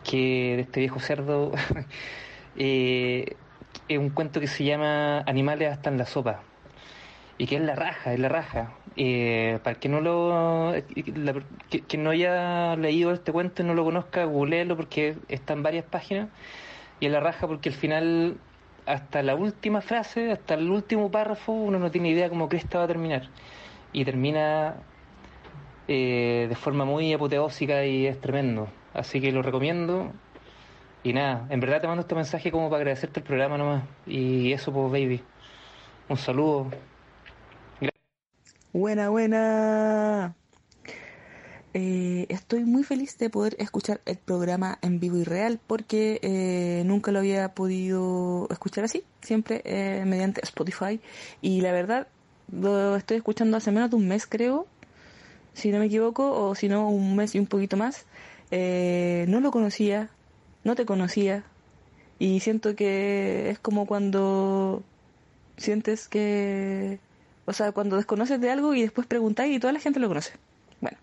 que 0.03 0.55
de 0.55 0.61
este 0.61 0.79
viejo 0.81 0.99
cerdo, 0.99 1.51
eh, 2.57 3.35
es 3.87 3.97
un 3.97 4.09
cuento 4.09 4.39
que 4.39 4.47
se 4.47 4.63
llama 4.63 5.19
Animales 5.21 5.71
hasta 5.71 5.89
en 5.89 5.97
la 5.97 6.05
sopa. 6.05 6.41
y 7.37 7.47
que 7.47 7.55
es 7.57 7.61
la 7.61 7.75
raja, 7.75 8.13
es 8.13 8.19
la 8.19 8.29
raja. 8.29 8.73
Eh, 8.97 9.59
para 9.63 9.77
que 9.79 9.89
no 9.89 9.99
lo 9.99 10.71
la- 10.71 11.43
que, 11.69 11.97
no 11.97 12.11
haya 12.11 12.75
leído 12.77 13.11
este 13.11 13.31
cuento 13.33 13.61
y 13.61 13.65
no 13.65 13.73
lo 13.73 13.83
conozca, 13.83 14.23
googleelo 14.25 14.77
porque 14.77 15.17
está 15.27 15.53
en 15.53 15.63
varias 15.63 15.85
páginas 15.85 16.29
y 16.99 17.07
es 17.07 17.11
la 17.11 17.19
raja 17.19 17.47
porque 17.47 17.69
al 17.69 17.75
final 17.75 18.37
hasta 18.85 19.23
la 19.23 19.35
última 19.35 19.81
frase, 19.81 20.31
hasta 20.31 20.53
el 20.55 20.69
último 20.69 21.11
párrafo, 21.11 21.51
uno 21.53 21.79
no 21.79 21.91
tiene 21.91 22.09
idea 22.09 22.29
cómo 22.29 22.49
Cresta 22.49 22.77
va 22.79 22.85
a 22.85 22.87
terminar. 22.87 23.23
Y 23.93 24.05
termina 24.05 24.75
eh, 25.87 26.45
de 26.49 26.55
forma 26.55 26.85
muy 26.85 27.13
apoteósica 27.13 27.85
y 27.85 28.07
es 28.07 28.19
tremendo. 28.21 28.67
Así 28.93 29.21
que 29.21 29.31
lo 29.31 29.41
recomiendo. 29.41 30.11
Y 31.03 31.13
nada, 31.13 31.47
en 31.49 31.59
verdad 31.59 31.81
te 31.81 31.87
mando 31.87 32.01
este 32.01 32.15
mensaje 32.15 32.51
como 32.51 32.69
para 32.69 32.79
agradecerte 32.81 33.19
el 33.19 33.25
programa 33.25 33.57
nomás. 33.57 33.83
Y 34.07 34.51
eso, 34.53 34.71
pues, 34.73 34.91
baby. 34.91 35.21
Un 36.09 36.17
saludo. 36.17 36.71
Buena, 38.77 39.07
buena. 39.07 40.35
Eh, 41.73 42.25
estoy 42.27 42.65
muy 42.65 42.83
feliz 42.83 43.17
de 43.17 43.29
poder 43.29 43.55
escuchar 43.57 44.01
el 44.05 44.17
programa 44.17 44.79
en 44.81 44.99
vivo 44.99 45.15
y 45.15 45.23
real 45.23 45.61
porque 45.65 46.19
eh, 46.21 46.83
nunca 46.85 47.13
lo 47.13 47.19
había 47.19 47.55
podido 47.55 48.49
escuchar 48.51 48.83
así, 48.83 49.05
siempre 49.21 49.61
eh, 49.63 50.03
mediante 50.05 50.41
Spotify. 50.43 50.99
Y 51.41 51.61
la 51.61 51.71
verdad, 51.71 52.09
lo 52.51 52.97
estoy 52.97 53.15
escuchando 53.15 53.55
hace 53.55 53.71
menos 53.71 53.91
de 53.91 53.95
un 53.95 54.09
mes, 54.09 54.27
creo, 54.27 54.67
si 55.53 55.71
no 55.71 55.79
me 55.79 55.85
equivoco, 55.85 56.33
o 56.33 56.53
si 56.53 56.67
no, 56.67 56.89
un 56.89 57.15
mes 57.15 57.33
y 57.33 57.39
un 57.39 57.47
poquito 57.47 57.77
más. 57.77 58.05
Eh, 58.51 59.23
no 59.29 59.39
lo 59.39 59.51
conocía, 59.51 60.09
no 60.65 60.75
te 60.75 60.85
conocía. 60.85 61.45
Y 62.19 62.41
siento 62.41 62.75
que 62.75 63.51
es 63.51 63.57
como 63.57 63.85
cuando 63.85 64.83
sientes 65.55 66.09
que 66.09 66.99
o 67.45 67.53
sea, 67.53 67.71
cuando 67.71 67.95
desconoces 67.97 68.39
de 68.41 68.49
algo 68.49 68.73
y 68.73 68.81
después 68.81 69.07
preguntáis 69.07 69.55
y 69.55 69.59
toda 69.59 69.73
la 69.73 69.79
gente 69.79 69.99
lo 69.99 70.07
conoce. 70.07 70.31
Bueno, 70.81 70.97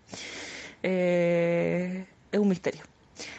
eh, 0.83 2.05
es 2.31 2.39
un 2.39 2.47
misterio. 2.49 2.81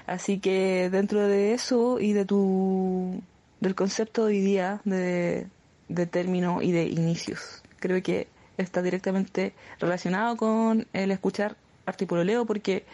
Así 0.07 0.39
que 0.39 0.89
dentro 0.91 1.27
de 1.27 1.53
eso 1.55 1.99
y 2.01 2.13
de 2.13 2.25
tu 2.25 3.21
del 3.61 3.75
concepto 3.75 4.27
de 4.27 4.35
hoy 4.35 4.41
día 4.41 4.81
de, 4.85 5.47
de 5.89 6.07
término 6.07 6.61
y 6.63 6.73
de 6.73 6.85
inicios, 6.85 7.63
creo 7.81 8.03
que 8.03 8.29
está 8.59 8.83
directamente 8.83 9.53
relacionado 9.81 10.37
con 10.37 10.87
el 10.93 11.11
escuchar 11.11 11.57
Artipololeo 11.87 12.45
porque 12.47 12.85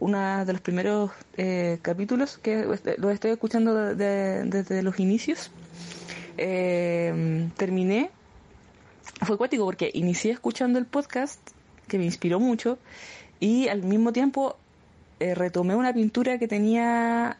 uno 0.00 0.44
de 0.44 0.52
los 0.52 0.60
primeros 0.60 1.12
eh, 1.36 1.78
capítulos 1.82 2.38
que 2.38 2.64
los 2.98 3.12
estoy 3.12 3.30
escuchando 3.30 3.74
de- 3.74 3.94
de- 3.94 4.44
desde 4.44 4.82
los 4.82 4.98
inicios 5.00 5.50
eh, 6.36 7.48
terminé 7.56 8.10
fue 9.22 9.38
cuático 9.38 9.64
porque 9.64 9.90
inicié 9.94 10.32
escuchando 10.32 10.78
el 10.78 10.86
podcast, 10.86 11.40
que 11.88 11.98
me 11.98 12.04
inspiró 12.04 12.40
mucho, 12.40 12.78
y 13.40 13.68
al 13.68 13.82
mismo 13.82 14.12
tiempo 14.12 14.56
eh, 15.20 15.34
retomé 15.34 15.76
una 15.76 15.92
pintura 15.92 16.38
que 16.38 16.48
tenía 16.48 17.36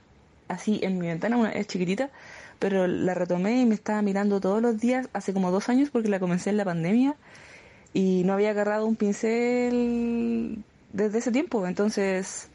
así 0.49 0.81
en 0.83 0.99
mi 0.99 1.07
ventana, 1.09 1.37
una, 1.37 1.51
es 1.51 1.67
chiquitita, 1.67 2.11
pero 2.59 2.87
la 2.87 3.15
retomé 3.15 3.61
y 3.61 3.67
me 3.67 3.75
estaba 3.75 4.03
mirando 4.03 4.41
todos 4.41 4.63
los 4.63 4.81
días 4.81 5.09
hace 5.13 5.33
como 5.33 5.51
dos 5.51 5.69
años 5.69 5.91
porque 5.91 6.09
la 6.09 6.21
comencé 6.21 6.51
en 6.51 6.57
la 6.57 6.65
pandemia 6.65 7.17
y 7.93 8.23
no 8.25 8.33
había 8.33 8.51
agarrado 8.51 8.87
un 8.87 8.97
pincel 8.97 10.63
desde 10.93 11.19
ese 11.19 11.33
tiempo, 11.33 11.67
entonces 11.67 12.49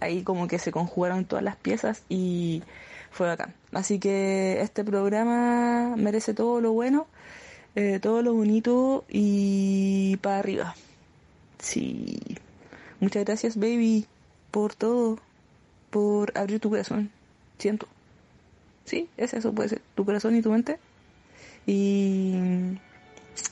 ahí 0.00 0.22
como 0.22 0.46
que 0.46 0.58
se 0.58 0.70
conjugaron 0.70 1.24
todas 1.24 1.44
las 1.44 1.56
piezas 1.56 2.02
y 2.08 2.62
fue 3.10 3.26
bacán. 3.26 3.54
Así 3.72 3.98
que 3.98 4.60
este 4.60 4.84
programa 4.84 5.94
merece 5.96 6.34
todo 6.34 6.60
lo 6.60 6.72
bueno 6.72 7.06
eh, 7.76 7.98
todo 8.00 8.22
lo 8.22 8.34
bonito 8.34 9.04
y 9.08 10.16
para 10.18 10.38
arriba. 10.38 10.74
Sí. 11.58 12.18
Muchas 13.00 13.24
gracias, 13.24 13.56
baby, 13.56 14.06
por 14.50 14.74
todo, 14.74 15.18
por 15.90 16.36
abrir 16.36 16.60
tu 16.60 16.70
corazón. 16.70 17.10
Siento. 17.58 17.86
Sí, 18.84 19.08
es 19.16 19.34
eso, 19.34 19.52
puede 19.52 19.70
ser. 19.70 19.82
Tu 19.94 20.04
corazón 20.04 20.36
y 20.36 20.42
tu 20.42 20.50
mente. 20.50 20.78
Y, 21.66 22.34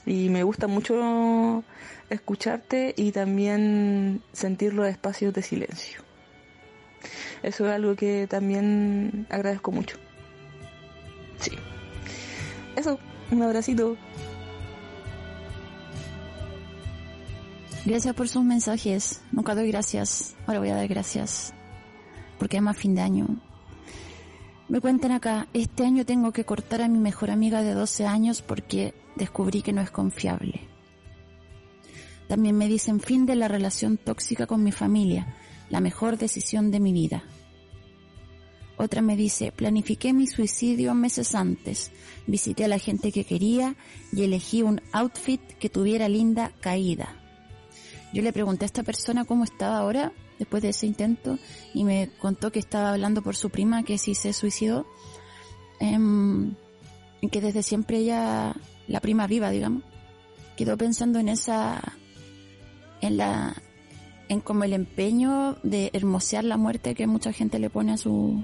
y 0.06 0.28
me 0.28 0.42
gusta 0.42 0.66
mucho 0.66 1.64
escucharte 2.10 2.94
y 2.96 3.12
también 3.12 4.22
sentir 4.32 4.74
los 4.74 4.86
espacios 4.86 5.32
de 5.32 5.42
silencio. 5.42 6.02
Eso 7.42 7.66
es 7.66 7.72
algo 7.72 7.96
que 7.96 8.26
también 8.28 9.26
agradezco 9.30 9.72
mucho. 9.72 9.96
Sí. 11.40 11.52
Eso, 12.76 12.98
un 13.32 13.42
abracito. 13.42 13.96
Gracias 17.84 18.14
por 18.14 18.28
sus 18.28 18.44
mensajes. 18.44 19.22
Nunca 19.32 19.54
doy 19.54 19.68
gracias. 19.68 20.36
Ahora 20.46 20.60
voy 20.60 20.68
a 20.68 20.76
dar 20.76 20.88
gracias. 20.88 21.52
Porque 22.38 22.58
es 22.58 22.62
más 22.62 22.76
fin 22.76 22.94
de 22.94 23.02
año. 23.02 23.26
Me 24.68 24.80
cuentan 24.80 25.12
acá, 25.12 25.48
este 25.52 25.84
año 25.84 26.06
tengo 26.06 26.32
que 26.32 26.44
cortar 26.44 26.82
a 26.82 26.88
mi 26.88 26.98
mejor 26.98 27.30
amiga 27.30 27.62
de 27.62 27.74
12 27.74 28.06
años 28.06 28.40
porque 28.40 28.94
descubrí 29.16 29.62
que 29.62 29.72
no 29.72 29.80
es 29.80 29.90
confiable. 29.90 30.68
También 32.28 32.56
me 32.56 32.68
dicen 32.68 33.00
fin 33.00 33.26
de 33.26 33.34
la 33.34 33.48
relación 33.48 33.98
tóxica 33.98 34.46
con 34.46 34.62
mi 34.62 34.72
familia, 34.72 35.34
la 35.68 35.80
mejor 35.80 36.16
decisión 36.16 36.70
de 36.70 36.80
mi 36.80 36.92
vida. 36.92 37.24
Otra 38.82 39.00
me 39.00 39.14
dice, 39.14 39.52
planifiqué 39.52 40.12
mi 40.12 40.26
suicidio 40.26 40.92
meses 40.92 41.36
antes, 41.36 41.92
visité 42.26 42.64
a 42.64 42.68
la 42.68 42.80
gente 42.80 43.12
que 43.12 43.22
quería 43.22 43.76
y 44.10 44.24
elegí 44.24 44.62
un 44.62 44.80
outfit 44.90 45.40
que 45.60 45.68
tuviera 45.68 46.08
linda 46.08 46.50
caída. 46.60 47.16
Yo 48.12 48.22
le 48.22 48.32
pregunté 48.32 48.64
a 48.64 48.66
esta 48.66 48.82
persona 48.82 49.24
cómo 49.24 49.44
estaba 49.44 49.78
ahora, 49.78 50.12
después 50.40 50.64
de 50.64 50.70
ese 50.70 50.88
intento, 50.88 51.38
y 51.72 51.84
me 51.84 52.10
contó 52.20 52.50
que 52.50 52.58
estaba 52.58 52.90
hablando 52.90 53.22
por 53.22 53.36
su 53.36 53.50
prima 53.50 53.84
que 53.84 53.98
sí 53.98 54.16
se 54.16 54.32
suicidó, 54.32 54.84
em, 55.78 56.56
que 57.30 57.40
desde 57.40 57.62
siempre 57.62 57.98
ella, 57.98 58.56
la 58.88 58.98
prima 58.98 59.28
viva, 59.28 59.50
digamos, 59.50 59.84
quedó 60.56 60.76
pensando 60.76 61.20
en 61.20 61.28
esa, 61.28 61.80
en 63.00 63.16
la, 63.16 63.54
en 64.28 64.40
como 64.40 64.64
el 64.64 64.72
empeño 64.72 65.56
de 65.62 65.90
hermosear 65.92 66.42
la 66.42 66.56
muerte 66.56 66.96
que 66.96 67.06
mucha 67.06 67.32
gente 67.32 67.60
le 67.60 67.70
pone 67.70 67.92
a 67.92 67.96
su, 67.96 68.42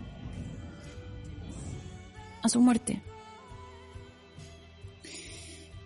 su 2.49 2.61
muerte. 2.61 3.03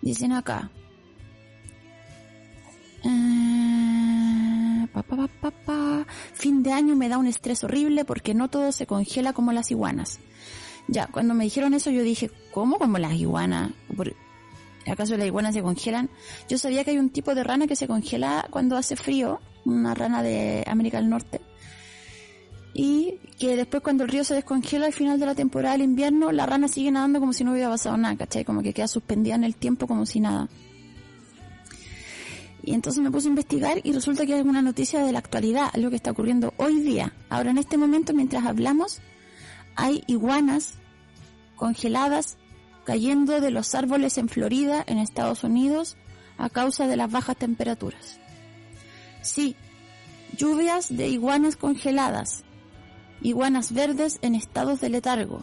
Dicen 0.01 0.31
acá, 0.33 0.69
eh, 3.05 4.87
pa, 4.93 5.03
pa, 5.03 5.27
pa. 5.51 6.05
Fin 6.33 6.63
de 6.63 6.71
año 6.71 6.95
me 6.95 7.09
da 7.09 7.17
un 7.17 7.27
estrés 7.27 7.63
horrible 7.63 8.05
porque 8.05 8.33
no 8.33 8.49
todo 8.49 8.71
se 8.71 8.85
congela 8.85 9.33
como 9.33 9.51
las 9.53 9.71
iguanas. 9.71 10.19
Ya, 10.87 11.07
cuando 11.07 11.33
me 11.33 11.45
dijeron 11.45 11.73
eso 11.73 11.89
yo 11.91 12.03
dije, 12.03 12.29
¿cómo 12.51 12.77
como 12.77 12.97
las 12.97 13.13
iguanas? 13.13 13.71
¿Por- 13.95 14.15
¿Acaso 14.85 15.15
las 15.15 15.27
iguanas 15.27 15.53
se 15.53 15.61
congelan? 15.61 16.09
Yo 16.49 16.57
sabía 16.57 16.83
que 16.83 16.91
hay 16.91 16.97
un 16.97 17.09
tipo 17.09 17.33
de 17.35 17.43
rana 17.45 17.67
que 17.67 17.77
se 17.77 17.87
congela 17.87 18.45
cuando 18.49 18.75
hace 18.75 18.97
frío, 18.97 19.39
una 19.63 19.93
rana 19.93 20.21
de 20.21 20.65
América 20.67 20.97
del 20.97 21.09
Norte. 21.09 21.39
Y 22.73 23.19
que 23.37 23.55
después 23.55 23.83
cuando 23.83 24.03
el 24.03 24.09
río 24.09 24.23
se 24.23 24.33
descongela 24.33 24.87
al 24.87 24.93
final 24.93 25.19
de 25.19 25.27
la 25.27 25.35
temporada 25.35 25.73
del 25.73 25.83
invierno, 25.83 26.31
la 26.31 26.45
rana 26.45 26.67
sigue 26.67 26.91
nadando 26.91 27.19
como 27.19 27.33
si 27.33 27.43
no 27.43 27.51
hubiera 27.51 27.69
pasado 27.69 27.97
nada, 27.97 28.15
¿cachai? 28.15 28.43
Como 28.45 28.63
que 28.63 28.73
queda 28.73 28.87
suspendida 28.87 29.35
en 29.35 29.43
el 29.43 29.55
tiempo 29.55 29.85
como 29.85 30.05
si 30.05 30.19
nada. 30.19 30.49
Y 32.63 32.73
entonces 32.73 33.03
me 33.03 33.11
puse 33.11 33.27
a 33.27 33.29
investigar 33.29 33.79
y 33.83 33.91
resulta 33.91 34.25
que 34.25 34.33
hay 34.33 34.39
alguna 34.39 34.61
noticia 34.61 35.05
de 35.05 35.11
la 35.11 35.19
actualidad, 35.19 35.69
algo 35.73 35.89
que 35.89 35.97
está 35.97 36.11
ocurriendo 36.11 36.53
hoy 36.57 36.79
día. 36.79 37.13
Ahora 37.29 37.51
en 37.51 37.57
este 37.57 37.77
momento, 37.77 38.13
mientras 38.13 38.45
hablamos, 38.45 39.01
hay 39.75 40.03
iguanas 40.07 40.75
congeladas 41.57 42.37
cayendo 42.85 43.41
de 43.41 43.51
los 43.51 43.75
árboles 43.75 44.17
en 44.17 44.29
Florida, 44.29 44.83
en 44.87 44.97
Estados 44.97 45.43
Unidos, 45.43 45.97
a 46.37 46.49
causa 46.49 46.87
de 46.87 46.95
las 46.95 47.11
bajas 47.11 47.37
temperaturas. 47.37 48.19
Sí, 49.21 49.55
lluvias 50.37 50.95
de 50.95 51.07
iguanas 51.09 51.55
congeladas, 51.55 52.43
iguanas 53.23 53.71
verdes 53.73 54.19
en 54.21 54.35
estados 54.35 54.79
de 54.81 54.89
letargo. 54.89 55.41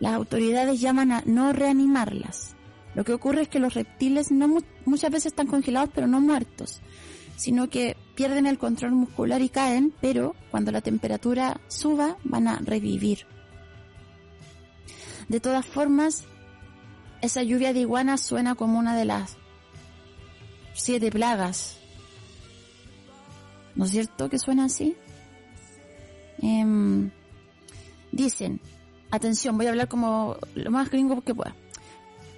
Las 0.00 0.14
autoridades 0.14 0.80
llaman 0.80 1.12
a 1.12 1.22
no 1.26 1.52
reanimarlas. 1.52 2.56
Lo 2.94 3.04
que 3.04 3.12
ocurre 3.12 3.42
es 3.42 3.48
que 3.48 3.58
los 3.60 3.74
reptiles 3.74 4.30
no 4.30 4.48
mu- 4.48 4.60
muchas 4.84 5.10
veces 5.10 5.26
están 5.26 5.46
congelados 5.46 5.90
pero 5.94 6.06
no 6.06 6.20
muertos, 6.20 6.80
sino 7.36 7.68
que 7.68 7.96
pierden 8.14 8.46
el 8.46 8.58
control 8.58 8.92
muscular 8.92 9.42
y 9.42 9.48
caen, 9.48 9.92
pero 10.00 10.34
cuando 10.50 10.72
la 10.72 10.80
temperatura 10.80 11.60
suba 11.68 12.16
van 12.24 12.48
a 12.48 12.56
revivir. 12.58 13.26
De 15.28 15.40
todas 15.40 15.64
formas, 15.66 16.24
esa 17.22 17.42
lluvia 17.42 17.72
de 17.72 17.80
iguanas 17.80 18.20
suena 18.20 18.54
como 18.54 18.78
una 18.78 18.94
de 18.96 19.06
las 19.06 19.36
siete 20.74 21.10
plagas. 21.10 21.78
¿No 23.74 23.86
es 23.86 23.90
cierto 23.90 24.28
que 24.28 24.38
suena 24.38 24.66
así? 24.66 24.96
Em, 26.38 27.10
dicen, 28.12 28.60
atención, 29.10 29.56
voy 29.56 29.66
a 29.66 29.70
hablar 29.70 29.88
como 29.88 30.36
lo 30.54 30.70
más 30.70 30.90
gringo 30.90 31.20
que 31.22 31.34
pueda. 31.34 31.54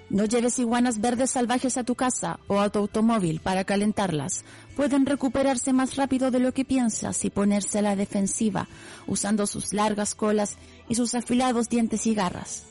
No 0.09 0.23
lleves 0.23 0.57
iguanas 0.59 1.01
verdes 1.01 1.31
salvajes 1.31 1.77
a 1.77 1.83
tu 1.83 1.95
casa 1.95 2.39
o 2.47 2.61
a 2.61 2.69
tu 2.69 2.79
automóvil 2.79 3.41
para 3.41 3.65
calentarlas. 3.65 4.45
Pueden 4.75 5.05
recuperarse 5.05 5.73
más 5.73 5.97
rápido 5.97 6.31
de 6.31 6.39
lo 6.39 6.53
que 6.53 6.63
piensas 6.63 7.25
y 7.25 7.29
ponerse 7.29 7.79
a 7.79 7.81
la 7.81 7.97
defensiva, 7.97 8.69
usando 9.05 9.45
sus 9.47 9.73
largas 9.73 10.15
colas 10.15 10.57
y 10.87 10.95
sus 10.95 11.13
afilados 11.13 11.67
dientes 11.67 12.07
y 12.07 12.15
garras. 12.15 12.63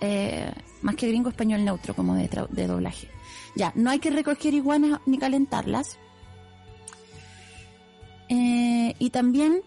Eh, 0.00 0.52
más 0.82 0.94
que 0.94 1.08
gringo 1.08 1.30
español 1.30 1.64
neutro 1.64 1.94
como 1.94 2.14
de, 2.14 2.30
de 2.50 2.66
doblaje. 2.68 3.08
Ya, 3.56 3.72
no 3.74 3.90
hay 3.90 3.98
que 3.98 4.10
recoger 4.10 4.54
iguanas 4.54 5.00
ni 5.06 5.18
calentarlas. 5.18 5.98
Eh, 8.28 8.94
y 8.98 9.10
también 9.10 9.62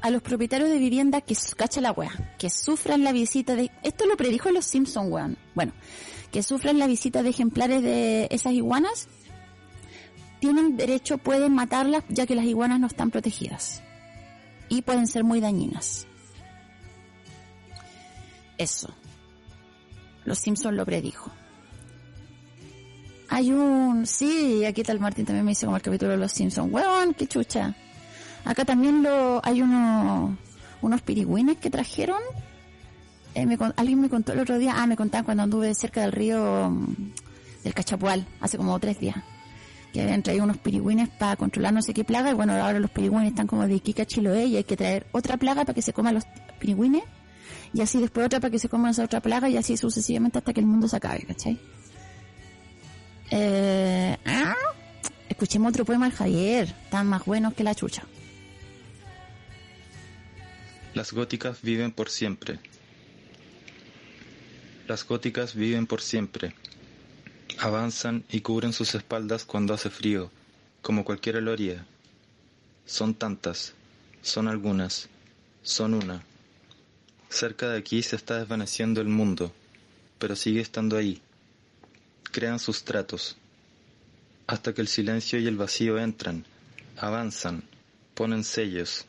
a 0.00 0.10
los 0.10 0.22
propietarios 0.22 0.70
de 0.70 0.78
vivienda 0.78 1.20
que, 1.20 1.36
cacha 1.56 1.80
la 1.80 1.92
wea, 1.92 2.34
que 2.38 2.50
sufran 2.50 3.04
la 3.04 3.12
visita 3.12 3.56
de, 3.56 3.70
esto 3.82 4.06
lo 4.06 4.16
predijo 4.16 4.50
los 4.50 4.64
Simpson 4.64 5.12
weón, 5.12 5.36
bueno, 5.54 5.72
que 6.30 6.42
sufran 6.42 6.78
la 6.78 6.86
visita 6.86 7.22
de 7.22 7.30
ejemplares 7.30 7.82
de 7.82 8.28
esas 8.30 8.52
iguanas, 8.52 9.08
tienen 10.40 10.76
derecho, 10.76 11.18
pueden 11.18 11.54
matarlas 11.54 12.04
ya 12.08 12.26
que 12.26 12.34
las 12.34 12.44
iguanas 12.44 12.78
no 12.78 12.86
están 12.86 13.10
protegidas. 13.10 13.82
Y 14.68 14.82
pueden 14.82 15.06
ser 15.06 15.24
muy 15.24 15.40
dañinas. 15.40 16.06
Eso. 18.58 18.94
Los 20.24 20.38
Simpson 20.38 20.76
lo 20.76 20.84
predijo. 20.84 21.32
Hay 23.30 23.50
un, 23.52 24.06
sí, 24.06 24.64
aquí 24.64 24.82
tal 24.82 25.00
Martín 25.00 25.24
también 25.24 25.44
me 25.44 25.52
dice 25.52 25.66
como 25.66 25.76
el 25.76 25.82
capítulo 25.82 26.12
de 26.12 26.18
los 26.18 26.32
Simpsons. 26.32 26.72
Weón, 26.72 27.14
qué 27.14 27.26
chucha. 27.26 27.74
Acá 28.48 28.64
también 28.64 29.02
lo, 29.02 29.42
hay 29.44 29.60
uno, 29.60 30.34
unos 30.80 31.02
pirigüines 31.02 31.58
que 31.58 31.68
trajeron. 31.68 32.22
Eh, 33.34 33.44
me 33.44 33.58
alguien 33.76 34.00
me 34.00 34.08
contó 34.08 34.32
el 34.32 34.38
otro 34.40 34.56
día, 34.56 34.72
ah, 34.74 34.86
me 34.86 34.96
contaban 34.96 35.26
cuando 35.26 35.42
anduve 35.42 35.74
cerca 35.74 36.00
del 36.00 36.12
río 36.12 36.70
mm, 36.70 37.12
del 37.62 37.74
Cachapual, 37.74 38.26
hace 38.40 38.56
como 38.56 38.80
tres 38.80 38.98
días. 39.00 39.16
Que 39.92 40.00
habían 40.00 40.22
traído 40.22 40.44
unos 40.44 40.56
pirigüines 40.56 41.10
para 41.10 41.36
controlar 41.36 41.74
no 41.74 41.82
sé 41.82 41.92
qué 41.92 42.04
plaga, 42.04 42.30
y 42.30 42.32
bueno, 42.32 42.54
ahora 42.54 42.80
los 42.80 42.90
pirigüines 42.90 43.32
están 43.32 43.46
como 43.46 43.66
de 43.66 43.74
Iquica 43.74 44.06
Chiloé 44.06 44.46
y 44.46 44.56
hay 44.56 44.64
que 44.64 44.78
traer 44.78 45.06
otra 45.12 45.36
plaga 45.36 45.66
para 45.66 45.74
que 45.74 45.82
se 45.82 45.92
coman 45.92 46.14
los 46.14 46.24
pirigüines, 46.58 47.02
y 47.74 47.82
así 47.82 48.00
después 48.00 48.24
otra 48.24 48.40
para 48.40 48.50
que 48.50 48.58
se 48.58 48.70
coman 48.70 48.92
esa 48.92 49.04
otra 49.04 49.20
plaga, 49.20 49.50
y 49.50 49.58
así 49.58 49.76
sucesivamente 49.76 50.38
hasta 50.38 50.54
que 50.54 50.60
el 50.60 50.66
mundo 50.66 50.88
se 50.88 50.96
acabe, 50.96 51.20
¿cachai? 51.26 51.60
Eh, 53.30 54.16
ah, 54.24 54.54
escuchemos 55.28 55.68
otro 55.68 55.84
poema 55.84 56.06
del 56.06 56.16
Javier, 56.16 56.74
tan 56.90 57.06
más 57.08 57.26
buenos 57.26 57.52
que 57.52 57.62
la 57.62 57.74
chucha. 57.74 58.04
Las 60.98 61.12
góticas 61.12 61.62
viven 61.62 61.92
por 61.92 62.10
siempre. 62.10 62.58
Las 64.88 65.06
góticas 65.06 65.54
viven 65.54 65.86
por 65.86 66.02
siempre. 66.02 66.56
Avanzan 67.60 68.24
y 68.28 68.40
cubren 68.40 68.72
sus 68.72 68.96
espaldas 68.96 69.44
cuando 69.44 69.74
hace 69.74 69.90
frío, 69.90 70.28
como 70.82 71.04
cualquier 71.04 71.36
aloría. 71.36 71.86
Son 72.84 73.14
tantas, 73.14 73.74
son 74.22 74.48
algunas, 74.48 75.08
son 75.62 75.94
una. 75.94 76.24
Cerca 77.28 77.68
de 77.68 77.78
aquí 77.78 78.02
se 78.02 78.16
está 78.16 78.40
desvaneciendo 78.40 79.00
el 79.00 79.06
mundo, 79.06 79.52
pero 80.18 80.34
sigue 80.34 80.60
estando 80.60 80.96
ahí. 80.96 81.22
Crean 82.32 82.58
sus 82.58 82.82
tratos, 82.82 83.36
hasta 84.48 84.74
que 84.74 84.80
el 84.80 84.88
silencio 84.88 85.38
y 85.38 85.46
el 85.46 85.56
vacío 85.56 85.96
entran, 85.96 86.44
avanzan, 86.96 87.62
ponen 88.14 88.42
sellos, 88.42 89.06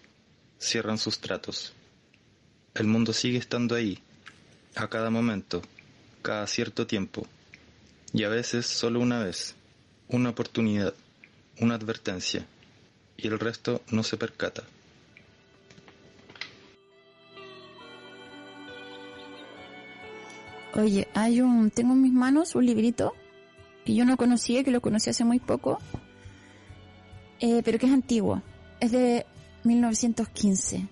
cierran 0.59 0.99
sus 0.99 1.17
tratos. 1.17 1.73
El 2.75 2.87
mundo 2.87 3.13
sigue 3.13 3.37
estando 3.37 3.75
ahí, 3.75 3.99
a 4.75 4.87
cada 4.87 5.09
momento, 5.09 5.61
cada 6.21 6.45
cierto 6.47 6.85
tiempo, 6.87 7.25
y 8.13 8.23
a 8.23 8.29
veces 8.29 8.65
solo 8.65 8.99
una 8.99 9.23
vez, 9.23 9.55
una 10.07 10.29
oportunidad, 10.29 10.93
una 11.59 11.75
advertencia, 11.75 12.45
y 13.17 13.27
el 13.27 13.39
resto 13.39 13.81
no 13.91 14.03
se 14.03 14.17
percata. 14.17 14.63
Oye, 20.75 21.07
hay 21.13 21.41
un, 21.41 21.71
tengo 21.71 21.93
en 21.93 22.01
mis 22.01 22.13
manos 22.13 22.55
un 22.55 22.65
librito 22.65 23.13
que 23.83 23.95
yo 23.95 24.05
no 24.05 24.15
conocía, 24.15 24.63
que 24.63 24.71
lo 24.71 24.81
conocí 24.81 25.09
hace 25.09 25.25
muy 25.25 25.39
poco, 25.39 25.79
eh, 27.39 27.61
pero 27.65 27.79
que 27.79 27.87
es 27.87 27.91
antiguo. 27.91 28.41
Es 28.79 28.91
de 28.91 29.25
1915. 29.63 30.87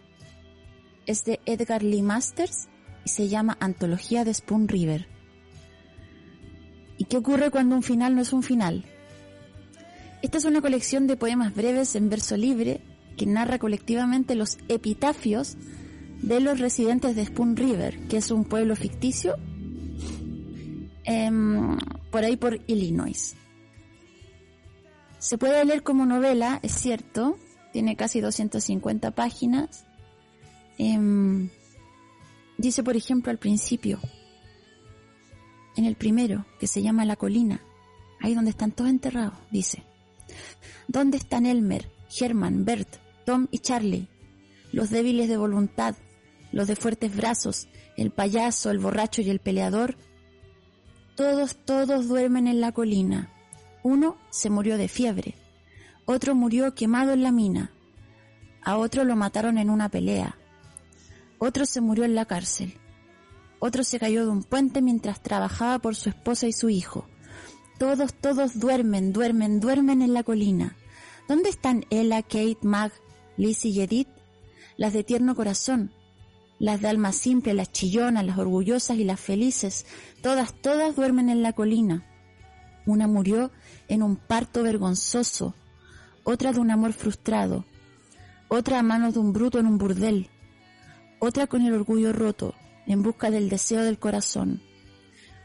Es 1.08 1.26
de 1.26 1.39
Edgar 1.45 1.82
Lee 1.82 2.03
Masters 2.03 2.68
y 3.05 3.10
se 3.10 3.28
llama 3.30 3.58
Antología 3.60 4.24
de 4.24 4.34
Spoon 4.34 4.68
River. 4.68 5.08
¿Y 6.97 7.05
qué 7.05 7.18
ocurre 7.18 7.49
cuando 7.49 7.76
un 7.76 7.84
final 7.84 8.14
no 8.14 8.22
es 8.22 8.34
un 8.34 8.43
final? 8.43 8.86
Esta 10.22 10.38
es 10.38 10.45
una 10.45 10.62
colección 10.62 11.08
de 11.08 11.16
poemas 11.18 11.55
breves 11.55 11.95
en 11.95 12.10
verso 12.10 12.38
libre 12.38 12.82
que 13.16 13.26
narra 13.26 13.58
colectivamente 13.58 14.36
los 14.36 14.58
epitafios 14.68 15.58
de 16.22 16.39
los 16.39 16.60
residentes 16.60 17.16
de 17.16 17.26
Spoon 17.26 17.55
River, 17.55 17.97
que 18.08 18.18
es 18.18 18.32
un 18.32 18.43
pueblo 18.45 18.76
ficticio 18.76 19.36
em, 21.03 21.78
por 22.12 22.24
ahí 22.24 22.38
por 22.38 22.60
Illinois. 22.68 23.36
Se 25.20 25.38
puede 25.38 25.66
leer 25.66 25.84
como 25.84 26.05
novela, 26.05 26.60
es 26.62 26.74
cierto, 26.74 27.38
tiene 27.74 27.95
casi 27.95 28.22
250 28.22 29.12
páginas. 29.12 29.87
Em, 30.78 31.49
dice, 32.57 32.84
por 32.84 32.95
ejemplo, 32.95 33.32
al 33.32 33.39
principio, 33.39 33.99
en 35.75 35.86
el 35.86 35.95
primero, 35.95 36.45
que 36.59 36.67
se 36.67 36.82
llama 36.82 37.05
La 37.05 37.15
Colina, 37.15 37.61
ahí 38.19 38.34
donde 38.34 38.51
están 38.51 38.71
todos 38.71 38.89
enterrados, 38.89 39.38
dice, 39.51 39.84
¿dónde 40.88 41.17
están 41.17 41.45
Elmer, 41.45 41.89
Herman, 42.19 42.65
Bert, 42.65 42.97
Tom 43.25 43.47
y 43.51 43.59
Charlie? 43.59 44.07
Los 44.71 44.89
débiles 44.89 45.30
de 45.30 45.38
voluntad, 45.38 45.95
los 46.51 46.67
de 46.67 46.75
fuertes 46.75 47.15
brazos, 47.15 47.67
el 47.95 48.11
payaso, 48.11 48.69
el 48.69 48.80
borracho 48.80 49.21
y 49.21 49.30
el 49.30 49.39
peleador, 49.39 49.97
todos, 51.15 51.55
todos 51.65 52.07
duermen 52.07 52.47
en 52.47 52.61
la 52.61 52.71
colina. 52.71 53.32
Uno 53.84 54.17
se 54.30 54.49
murió 54.49 54.78
de 54.78 54.88
fiebre, 54.88 55.36
otro 56.05 56.36
murió 56.36 56.73
quemado 56.75 57.13
en 57.13 57.23
la 57.23 57.32
mina, 57.32 57.71
a 58.63 58.78
otro 58.78 59.03
lo 59.03 59.15
mataron 59.15 59.57
en 59.57 59.69
una 59.69 59.89
pelea, 59.89 60.38
otro 61.40 61.66
se 61.66 61.82
murió 61.82 62.04
en 62.04 62.16
la 62.16 62.26
cárcel, 62.26 62.78
otro 63.60 63.84
se 63.84 64.00
cayó 64.00 64.26
de 64.26 64.32
un 64.32 64.44
puente 64.44 64.82
mientras 64.82 65.22
trabajaba 65.22 65.80
por 65.80 65.96
su 65.96 66.10
esposa 66.10 66.48
y 66.48 66.54
su 66.54 66.70
hijo. 66.70 67.08
Todos, 67.80 68.14
todos 68.14 68.60
duermen, 68.60 69.14
duermen, 69.14 69.60
duermen 69.60 70.02
en 70.02 70.14
la 70.14 70.24
colina. 70.24 70.76
¿Dónde 71.28 71.50
están 71.50 71.86
Ella, 71.90 72.22
Kate, 72.22 72.60
Mag, 72.62 72.92
Lizzie 73.36 73.72
y 73.72 73.82
Edith? 73.82 74.10
Las 74.78 74.94
de 74.94 75.04
tierno 75.04 75.36
corazón, 75.36 75.92
las 76.60 76.82
de 76.82 76.88
alma 76.88 77.12
simple, 77.12 77.54
las 77.54 77.72
chillonas, 77.72 78.26
las 78.26 78.38
orgullosas 78.38 78.98
y 78.98 79.04
las 79.04 79.20
felices, 79.20 79.86
todas, 80.22 80.54
todas 80.54 80.96
duermen 80.96 81.30
en 81.30 81.42
la 81.42 81.54
colina. 81.54 82.06
Una 82.86 83.08
murió 83.08 83.52
en 83.88 84.04
un 84.04 84.16
parto 84.16 84.64
vergonzoso, 84.64 85.56
otra 86.24 86.54
de 86.54 86.60
un 86.60 86.72
amor 86.72 86.94
frustrado, 86.94 87.66
otra 88.48 88.80
a 88.80 88.84
manos 88.84 89.16
de 89.16 89.20
un 89.20 89.34
bruto 89.34 89.60
en 89.60 89.66
un 89.66 89.78
burdel, 89.78 90.30
otra 91.20 91.47
con 91.47 91.63
el 91.65 91.74
orgullo 91.74 92.13
roto, 92.13 92.55
en 92.86 93.03
busca 93.03 93.32
del 93.32 93.49
deseo 93.49 93.84
del 93.84 93.99
corazón, 93.99 94.61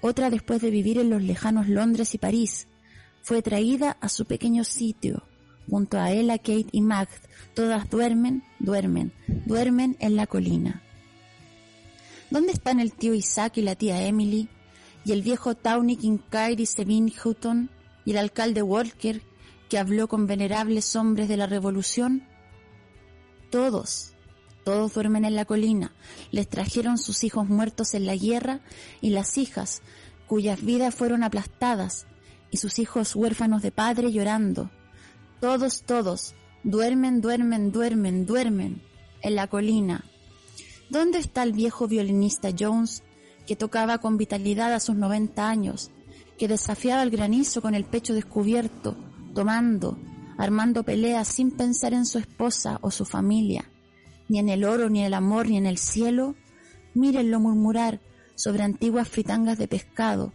otra 0.00 0.30
después 0.30 0.60
de 0.60 0.70
vivir 0.70 0.98
en 0.98 1.10
los 1.10 1.22
lejanos 1.22 1.68
Londres 1.68 2.14
y 2.14 2.18
París, 2.18 2.66
fue 3.22 3.40
traída 3.40 3.96
a 4.00 4.08
su 4.08 4.24
pequeño 4.24 4.64
sitio, 4.64 5.22
junto 5.70 5.98
a 5.98 6.10
Ella, 6.10 6.38
Kate 6.38 6.66
y 6.72 6.80
Mag, 6.80 7.08
todas 7.54 7.88
duermen, 7.88 8.42
duermen, 8.58 9.12
duermen 9.46 9.96
en 10.00 10.16
la 10.16 10.26
colina. 10.26 10.82
¿Dónde 12.30 12.52
están 12.52 12.80
el 12.80 12.92
tío 12.92 13.14
Isaac 13.14 13.58
y 13.58 13.62
la 13.62 13.76
tía 13.76 14.02
Emily? 14.02 14.48
Y 15.04 15.12
el 15.12 15.22
viejo 15.22 15.54
Tawny 15.54 15.96
Kincaid 15.96 16.58
y 16.58 16.66
Sabine 16.66 17.12
Houghton? 17.12 17.70
Y 18.04 18.12
el 18.12 18.18
alcalde 18.18 18.62
Walker 18.62 19.22
que 19.68 19.78
habló 19.78 20.08
con 20.08 20.26
venerables 20.26 20.96
hombres 20.96 21.28
de 21.28 21.36
la 21.36 21.46
revolución? 21.46 22.24
Todos, 23.50 24.11
todos 24.64 24.94
duermen 24.94 25.24
en 25.24 25.34
la 25.34 25.44
colina. 25.44 25.92
Les 26.30 26.48
trajeron 26.48 26.98
sus 26.98 27.24
hijos 27.24 27.48
muertos 27.48 27.94
en 27.94 28.06
la 28.06 28.16
guerra 28.16 28.60
y 29.00 29.10
las 29.10 29.38
hijas 29.38 29.82
cuyas 30.26 30.62
vidas 30.64 30.94
fueron 30.94 31.24
aplastadas 31.24 32.06
y 32.50 32.58
sus 32.58 32.78
hijos 32.78 33.16
huérfanos 33.16 33.62
de 33.62 33.72
padre 33.72 34.12
llorando. 34.12 34.70
Todos, 35.40 35.82
todos, 35.82 36.34
duermen, 36.62 37.20
duermen, 37.20 37.72
duermen, 37.72 38.26
duermen 38.26 38.82
en 39.22 39.34
la 39.34 39.46
colina. 39.48 40.04
¿Dónde 40.90 41.18
está 41.18 41.42
el 41.42 41.52
viejo 41.52 41.88
violinista 41.88 42.50
Jones 42.56 43.02
que 43.46 43.56
tocaba 43.56 43.98
con 43.98 44.16
vitalidad 44.16 44.72
a 44.72 44.80
sus 44.80 44.94
90 44.94 45.48
años, 45.48 45.90
que 46.38 46.48
desafiaba 46.48 47.02
el 47.02 47.10
granizo 47.10 47.60
con 47.62 47.74
el 47.74 47.84
pecho 47.84 48.14
descubierto, 48.14 48.96
tomando, 49.34 49.98
armando 50.38 50.84
peleas 50.84 51.28
sin 51.28 51.50
pensar 51.50 51.92
en 51.94 52.06
su 52.06 52.18
esposa 52.18 52.78
o 52.82 52.90
su 52.90 53.04
familia, 53.04 53.70
ni 54.32 54.38
en 54.38 54.48
el 54.48 54.64
oro, 54.64 54.88
ni 54.88 55.00
en 55.00 55.06
el 55.08 55.14
amor, 55.14 55.46
ni 55.46 55.58
en 55.58 55.66
el 55.66 55.76
cielo? 55.76 56.34
Mírenlo 56.94 57.38
murmurar, 57.38 58.00
sobre 58.34 58.62
antiguas 58.62 59.06
fritangas 59.06 59.58
de 59.58 59.68
pescado, 59.68 60.32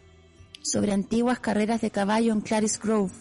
sobre 0.61 0.91
antiguas 0.91 1.39
carreras 1.39 1.81
de 1.81 1.89
caballo 1.89 2.31
en 2.31 2.41
Clarice 2.41 2.77
Grove, 2.79 3.11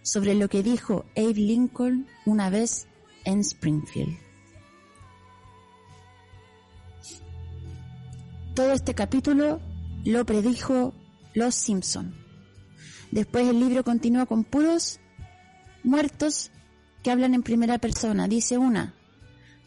sobre 0.00 0.34
lo 0.34 0.48
que 0.48 0.62
dijo 0.62 1.04
Abe 1.14 1.34
Lincoln 1.34 2.06
una 2.24 2.48
vez 2.48 2.88
en 3.26 3.40
Springfield. 3.40 4.16
Todo 8.54 8.72
este 8.72 8.94
capítulo 8.94 9.60
lo 10.06 10.24
predijo 10.24 10.94
Los 11.34 11.54
Simpson. 11.54 12.14
Después 13.10 13.46
el 13.48 13.60
libro 13.60 13.84
continúa 13.84 14.24
con 14.24 14.44
puros 14.44 14.98
muertos 15.84 16.52
que 17.02 17.10
hablan 17.10 17.34
en 17.34 17.42
primera 17.42 17.76
persona. 17.76 18.28
Dice 18.28 18.56
una, 18.56 18.94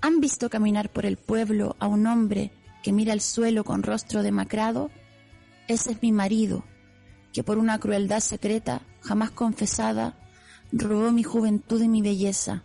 ¿han 0.02 0.20
visto 0.20 0.50
caminar 0.50 0.90
por 0.90 1.06
el 1.06 1.18
pueblo 1.18 1.76
a 1.80 1.88
un 1.88 2.08
hombre 2.08 2.52
que 2.84 2.94
mira 2.94 3.14
el 3.14 3.22
suelo 3.22 3.64
con 3.64 3.84
rostro 3.84 4.24
demacrado? 4.24 4.90
Ese 5.68 5.92
es 5.92 6.02
mi 6.02 6.12
marido, 6.12 6.64
que 7.34 7.44
por 7.44 7.58
una 7.58 7.80
crueldad 7.80 8.22
secreta, 8.22 8.82
jamás 9.02 9.32
confesada, 9.32 10.18
robó 10.72 11.12
mi 11.12 11.24
juventud 11.24 11.82
y 11.82 11.88
mi 11.88 12.02
belleza, 12.02 12.64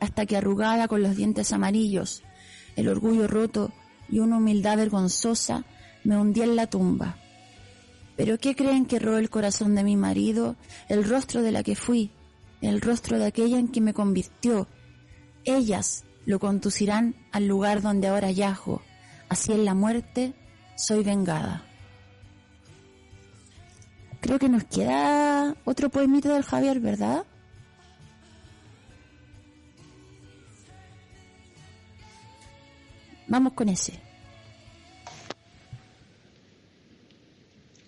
hasta 0.00 0.26
que 0.26 0.36
arrugada 0.36 0.88
con 0.88 1.02
los 1.02 1.16
dientes 1.16 1.52
amarillos, 1.52 2.22
el 2.76 2.88
orgullo 2.88 3.26
roto 3.26 3.72
y 4.08 4.20
una 4.20 4.36
humildad 4.36 4.76
vergonzosa, 4.76 5.64
me 6.04 6.16
hundí 6.16 6.42
en 6.42 6.56
la 6.56 6.66
tumba. 6.68 7.16
¿Pero 8.16 8.38
qué 8.38 8.54
creen 8.54 8.86
que 8.86 8.98
robó 8.98 9.18
el 9.18 9.30
corazón 9.30 9.74
de 9.74 9.84
mi 9.84 9.96
marido, 9.96 10.56
el 10.88 11.04
rostro 11.04 11.42
de 11.42 11.52
la 11.52 11.62
que 11.62 11.76
fui, 11.76 12.10
el 12.60 12.80
rostro 12.80 13.18
de 13.18 13.26
aquella 13.26 13.58
en 13.58 13.68
que 13.68 13.80
me 13.80 13.94
convirtió? 13.94 14.66
Ellas 15.44 16.04
lo 16.28 16.38
conducirán 16.38 17.14
al 17.32 17.48
lugar 17.48 17.80
donde 17.80 18.06
ahora 18.06 18.30
yajo, 18.30 18.82
así 19.30 19.52
en 19.52 19.64
la 19.64 19.72
muerte 19.72 20.34
soy 20.76 21.02
vengada. 21.02 21.64
Creo 24.20 24.38
que 24.38 24.50
nos 24.50 24.64
queda 24.64 25.56
otro 25.64 25.88
poemito 25.88 26.28
del 26.28 26.42
Javier, 26.42 26.80
¿verdad? 26.80 27.24
Vamos 33.26 33.54
con 33.54 33.70
ese. 33.70 33.98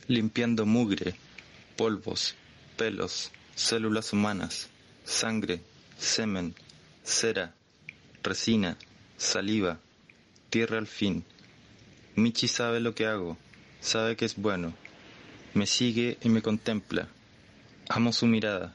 Limpiando 0.07 0.64
mugre, 0.64 1.14
polvos, 1.76 2.34
pelos, 2.78 3.30
células 3.55 4.14
humanas, 4.14 4.70
sangre, 5.05 5.61
semen, 5.99 6.55
cera, 7.05 7.55
resina, 8.22 8.76
saliva, 9.16 9.78
tierra 10.50 10.78
al 10.78 10.86
fin. 10.86 11.24
Michi 12.16 12.48
sabe 12.48 12.80
lo 12.80 12.94
que 12.94 13.06
hago, 13.06 13.36
sabe 13.80 14.16
que 14.16 14.24
es 14.24 14.36
bueno. 14.36 14.74
Me 15.54 15.66
sigue 15.66 16.18
y 16.22 16.28
me 16.28 16.42
contempla. 16.42 17.08
Amo 17.88 18.12
su 18.12 18.26
mirada. 18.26 18.74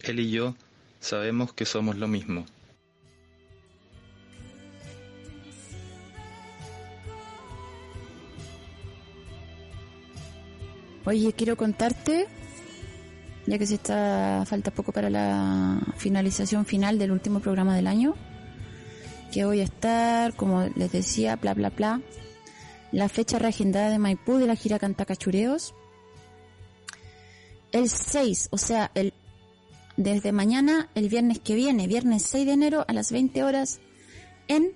Él 0.00 0.20
y 0.20 0.30
yo 0.30 0.56
sabemos 1.00 1.52
que 1.52 1.66
somos 1.66 1.96
lo 1.96 2.08
mismo. 2.08 2.46
Oye, 11.06 11.34
quiero 11.34 11.56
contarte, 11.56 12.26
ya 13.46 13.58
que 13.58 13.66
se 13.66 13.74
está 13.74 14.44
falta 14.46 14.70
poco 14.70 14.90
para 14.90 15.10
la 15.10 15.78
finalización 15.98 16.64
final 16.64 16.98
del 16.98 17.12
último 17.12 17.40
programa 17.40 17.76
del 17.76 17.88
año, 17.88 18.14
que 19.34 19.44
voy 19.44 19.58
a 19.58 19.64
estar, 19.64 20.36
como 20.36 20.62
les 20.76 20.92
decía, 20.92 21.34
bla 21.34 21.54
bla 21.54 21.70
bla, 21.70 22.00
la 22.92 23.08
fecha 23.08 23.36
reagendada 23.40 23.90
de 23.90 23.98
Maipú 23.98 24.36
de 24.36 24.46
la 24.46 24.54
gira 24.54 24.78
Cantacachureos. 24.78 25.74
El 27.72 27.88
6, 27.88 28.50
o 28.52 28.58
sea, 28.58 28.92
el 28.94 29.12
desde 29.96 30.30
mañana, 30.30 30.88
el 30.94 31.08
viernes 31.08 31.40
que 31.40 31.56
viene, 31.56 31.88
viernes 31.88 32.22
6 32.22 32.46
de 32.46 32.52
enero 32.52 32.84
a 32.86 32.92
las 32.92 33.10
20 33.10 33.42
horas, 33.42 33.80
en 34.46 34.70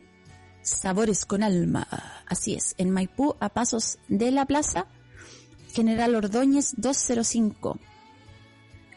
Sabores 0.62 1.24
con 1.24 1.44
Alma. 1.44 1.86
Así 2.26 2.54
es, 2.54 2.74
en 2.78 2.90
Maipú, 2.90 3.36
a 3.38 3.50
pasos 3.50 3.98
de 4.08 4.32
la 4.32 4.44
plaza, 4.44 4.86
General 5.72 6.16
Ordóñez 6.16 6.74
205. 6.78 7.78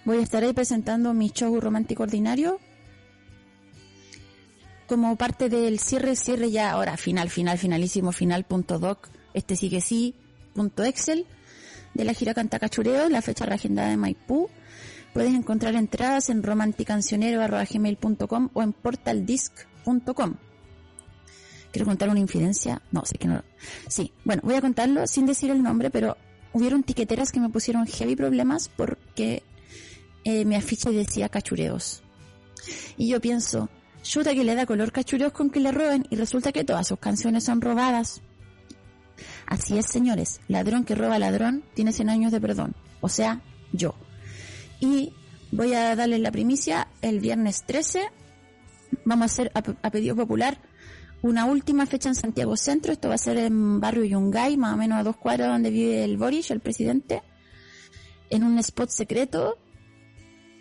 Voy 0.05 0.18
a 0.18 0.22
estar 0.22 0.43
ahí 0.43 0.53
presentando 0.53 1.14
mi 1.14 1.30
show 1.30 1.59
romántico 1.62 2.01
ordinario 2.01 2.59
como 4.91 5.15
parte 5.15 5.47
del 5.47 5.79
cierre, 5.79 6.17
cierre 6.17 6.51
ya 6.51 6.71
ahora, 6.71 6.97
final, 6.97 7.29
final, 7.29 7.57
finalísimo, 7.57 8.11
final, 8.11 8.43
punto 8.43 8.77
doc, 8.77 9.07
este 9.33 9.55
sí 9.55 9.69
que 9.69 9.79
sí, 9.79 10.15
punto 10.53 10.83
excel, 10.83 11.25
de 11.93 12.03
la 12.03 12.13
gira 12.13 12.33
Cantacachureo, 12.33 13.07
la 13.07 13.21
fecha 13.21 13.45
reagendada 13.45 13.87
de 13.87 13.95
Maipú. 13.95 14.49
Puedes 15.13 15.33
encontrar 15.33 15.75
entradas 15.75 16.29
en 16.29 16.43
romanticancionero.gmail.com 16.43 18.49
o 18.51 18.61
en 18.61 18.73
portaldisc.com. 18.73 20.35
¿Quiero 21.71 21.85
contar 21.85 22.09
una 22.09 22.19
infidencia? 22.19 22.81
No, 22.91 23.05
sé 23.05 23.17
que 23.17 23.29
no. 23.29 23.45
Sí, 23.87 24.11
bueno, 24.25 24.41
voy 24.43 24.55
a 24.55 24.61
contarlo 24.61 25.07
sin 25.07 25.25
decir 25.25 25.51
el 25.51 25.63
nombre, 25.63 25.89
pero 25.89 26.17
hubieron 26.51 26.83
tiqueteras 26.83 27.31
que 27.31 27.39
me 27.39 27.47
pusieron 27.47 27.87
heavy 27.87 28.17
problemas 28.17 28.67
porque 28.67 29.41
eh, 30.25 30.43
mi 30.43 30.55
afiche 30.55 30.91
decía 30.91 31.29
cachureos. 31.29 32.03
Y 32.97 33.07
yo 33.07 33.21
pienso, 33.21 33.69
chuta 34.01 34.33
que 34.33 34.43
le 34.43 34.55
da 34.55 34.65
color 34.65 34.91
cachureos 34.91 35.31
con 35.31 35.49
que 35.49 35.59
le 35.59 35.71
roben 35.71 36.05
y 36.09 36.15
resulta 36.15 36.51
que 36.51 36.63
todas 36.63 36.87
sus 36.87 36.99
canciones 36.99 37.43
son 37.43 37.61
robadas. 37.61 38.21
Así 39.45 39.77
es, 39.77 39.85
señores, 39.85 40.39
ladrón 40.47 40.85
que 40.85 40.95
roba 40.95 41.19
ladrón 41.19 41.63
tiene 41.73 41.91
100 41.91 42.09
años 42.09 42.31
de 42.31 42.41
perdón, 42.41 42.73
o 43.01 43.09
sea, 43.09 43.41
yo. 43.71 43.95
Y 44.79 45.13
voy 45.51 45.73
a 45.73 45.95
darles 45.95 46.21
la 46.21 46.31
primicia, 46.31 46.87
el 47.01 47.19
viernes 47.19 47.63
13 47.65 48.09
vamos 49.05 49.23
a 49.23 49.25
hacer 49.25 49.51
a, 49.53 49.59
a 49.59 49.91
pedido 49.91 50.15
popular 50.15 50.57
una 51.21 51.45
última 51.45 51.85
fecha 51.85 52.09
en 52.09 52.15
Santiago 52.15 52.57
Centro, 52.57 52.91
esto 52.91 53.09
va 53.09 53.15
a 53.15 53.19
ser 53.19 53.37
en 53.37 53.79
barrio 53.79 54.03
Yungay, 54.05 54.57
más 54.57 54.73
o 54.73 54.77
menos 54.77 54.99
a 54.99 55.03
dos 55.03 55.17
cuadras 55.17 55.49
donde 55.49 55.69
vive 55.69 56.03
el 56.03 56.17
Boris, 56.17 56.49
el 56.49 56.61
presidente, 56.61 57.21
en 58.31 58.43
un 58.43 58.57
spot 58.57 58.89
secreto. 58.89 59.59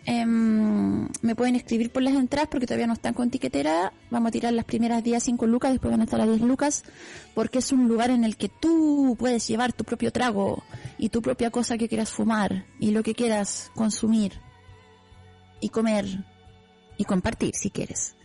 Em, 0.05 1.07
me 1.21 1.35
pueden 1.35 1.55
escribir 1.55 1.91
por 1.91 2.01
las 2.01 2.15
entradas 2.15 2.49
porque 2.49 2.65
todavía 2.65 2.87
no 2.87 2.93
están 2.93 3.13
con 3.13 3.29
tiquetera. 3.29 3.93
Vamos 4.09 4.29
a 4.29 4.31
tirar 4.31 4.53
las 4.53 4.65
primeras 4.65 5.03
días 5.03 5.23
5 5.23 5.45
lucas, 5.45 5.71
después 5.71 5.91
van 5.91 6.01
a 6.01 6.05
estar 6.05 6.19
a 6.19 6.25
10 6.25 6.41
lucas, 6.41 6.83
porque 7.35 7.59
es 7.59 7.71
un 7.71 7.87
lugar 7.87 8.09
en 8.09 8.23
el 8.23 8.35
que 8.35 8.49
tú 8.49 9.15
puedes 9.19 9.47
llevar 9.47 9.73
tu 9.73 9.83
propio 9.83 10.11
trago 10.11 10.63
y 10.97 11.09
tu 11.09 11.21
propia 11.21 11.51
cosa 11.51 11.77
que 11.77 11.87
quieras 11.87 12.09
fumar 12.09 12.65
y 12.79 12.91
lo 12.91 13.03
que 13.03 13.13
quieras 13.13 13.71
consumir 13.75 14.33
y 15.59 15.69
comer 15.69 16.25
y 16.97 17.05
compartir 17.05 17.53
si 17.55 17.69
quieres. 17.69 18.15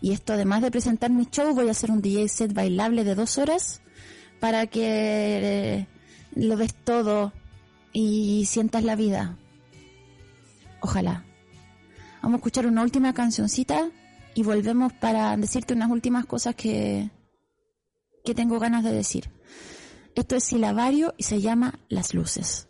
Y 0.00 0.12
esto 0.12 0.32
además 0.32 0.62
de 0.62 0.70
presentar 0.70 1.10
mi 1.10 1.26
show, 1.26 1.54
voy 1.54 1.68
a 1.68 1.72
hacer 1.72 1.92
un 1.92 2.02
DJ 2.02 2.28
set 2.28 2.52
bailable 2.52 3.04
de 3.04 3.14
dos 3.14 3.38
horas 3.38 3.82
para 4.40 4.66
que 4.66 5.86
lo 6.34 6.56
ves 6.56 6.74
todo 6.74 7.32
y 7.92 8.46
sientas 8.46 8.82
la 8.82 8.96
vida. 8.96 9.36
Ojalá. 10.80 11.24
Vamos 12.22 12.36
a 12.36 12.38
escuchar 12.38 12.66
una 12.66 12.82
última 12.82 13.12
cancioncita 13.12 13.90
y 14.34 14.42
volvemos 14.42 14.92
para 14.92 15.36
decirte 15.36 15.74
unas 15.74 15.90
últimas 15.90 16.26
cosas 16.26 16.54
que, 16.54 17.10
que 18.24 18.34
tengo 18.34 18.58
ganas 18.58 18.84
de 18.84 18.92
decir. 18.92 19.30
Esto 20.14 20.36
es 20.36 20.44
silabario 20.44 21.14
y 21.16 21.24
se 21.24 21.40
llama 21.40 21.78
Las 21.88 22.14
Luces. 22.14 22.69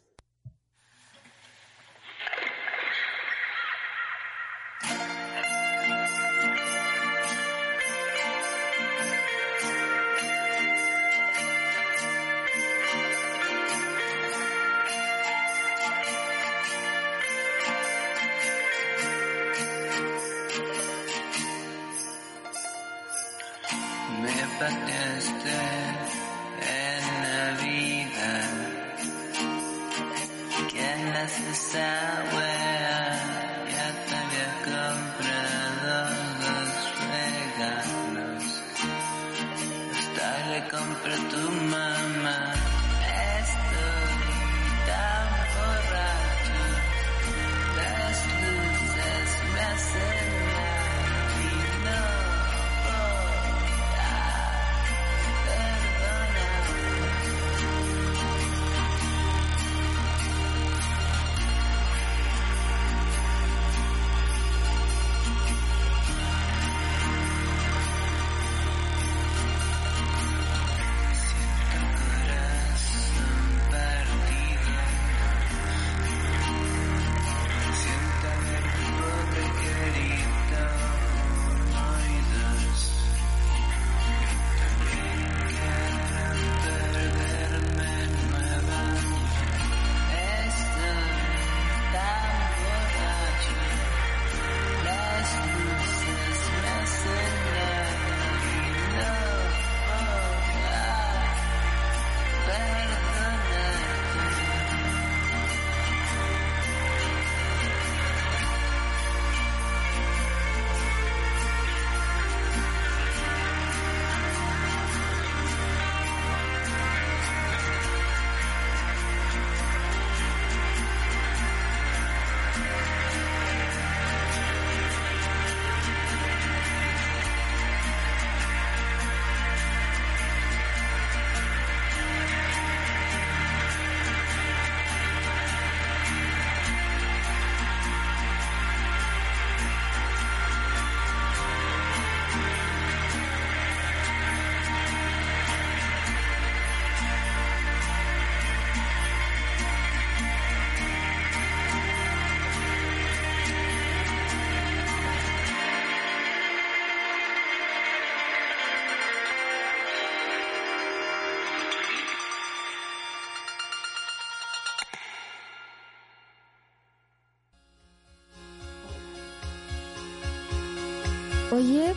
Oye, 171.61 171.93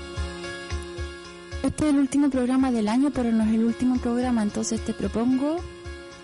este 1.64 1.86
es 1.86 1.94
el 1.94 2.00
último 2.00 2.30
programa 2.30 2.70
del 2.70 2.90
año, 2.90 3.12
pero 3.14 3.32
no 3.32 3.46
es 3.46 3.54
el 3.54 3.64
último 3.64 3.98
programa, 3.98 4.44
entonces 4.44 4.84
te 4.84 4.94
propongo 4.94 5.56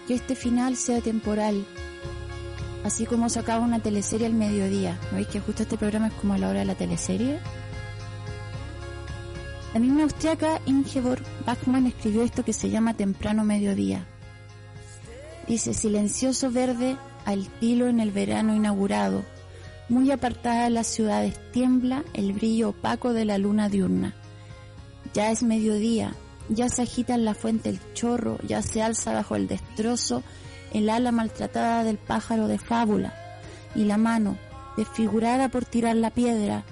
que 0.05 0.15
este 0.15 0.35
final 0.35 0.75
sea 0.75 0.99
temporal. 0.99 1.65
Así 2.83 3.05
como 3.05 3.29
se 3.29 3.39
acaba 3.39 3.63
una 3.63 3.79
teleserie 3.79 4.27
al 4.27 4.33
mediodía. 4.33 4.99
¿No 5.09 5.15
veis 5.15 5.29
que 5.29 5.39
justo 5.39 5.63
este 5.63 5.77
programa 5.77 6.07
es 6.07 6.13
como 6.15 6.33
a 6.33 6.37
la 6.37 6.49
hora 6.49 6.59
de 6.59 6.65
la 6.65 6.75
teleserie? 6.75 7.39
La 9.73 9.79
misma 9.79 10.03
austriaca 10.03 10.59
Ingeborg 10.65 11.23
Bachmann 11.45 11.87
escribió 11.87 12.23
esto 12.23 12.43
que 12.43 12.51
se 12.51 12.69
llama 12.69 12.95
Temprano 12.95 13.45
Mediodía. 13.45 14.05
Dice, 15.47 15.73
silencioso 15.73 16.51
verde 16.51 16.97
al 17.23 17.47
tilo 17.61 17.87
en 17.87 18.01
el 18.01 18.11
verano 18.11 18.53
inaugurado, 18.53 19.23
muy 19.89 20.11
apartada 20.11 20.63
de 20.63 20.69
las 20.69 20.87
ciudades 20.87 21.39
tiembla 21.51 22.03
el 22.13 22.33
brillo 22.33 22.69
opaco 22.69 23.13
de 23.13 23.25
la 23.25 23.37
luna 23.37 23.69
diurna. 23.69 24.13
Ya 25.13 25.31
es 25.31 25.43
mediodía, 25.43 26.13
ya 26.47 26.69
se 26.69 26.83
agita 26.83 27.15
en 27.15 27.25
la 27.25 27.33
fuente 27.33 27.69
el 27.69 27.79
chorro, 27.93 28.37
ya 28.47 28.61
se 28.61 28.81
alza 28.81 29.13
bajo 29.13 29.35
el 29.35 29.47
destrozo 29.47 30.23
el 30.73 30.89
ala 30.89 31.11
maltratada 31.11 31.83
del 31.83 31.97
pájaro 31.97 32.47
de 32.47 32.59
fábula, 32.59 33.13
y 33.75 33.85
la 33.85 33.97
mano, 33.97 34.37
desfigurada 34.77 35.49
por 35.49 35.65
tirar 35.65 35.95
la 35.95 36.11
piedra, 36.11 36.63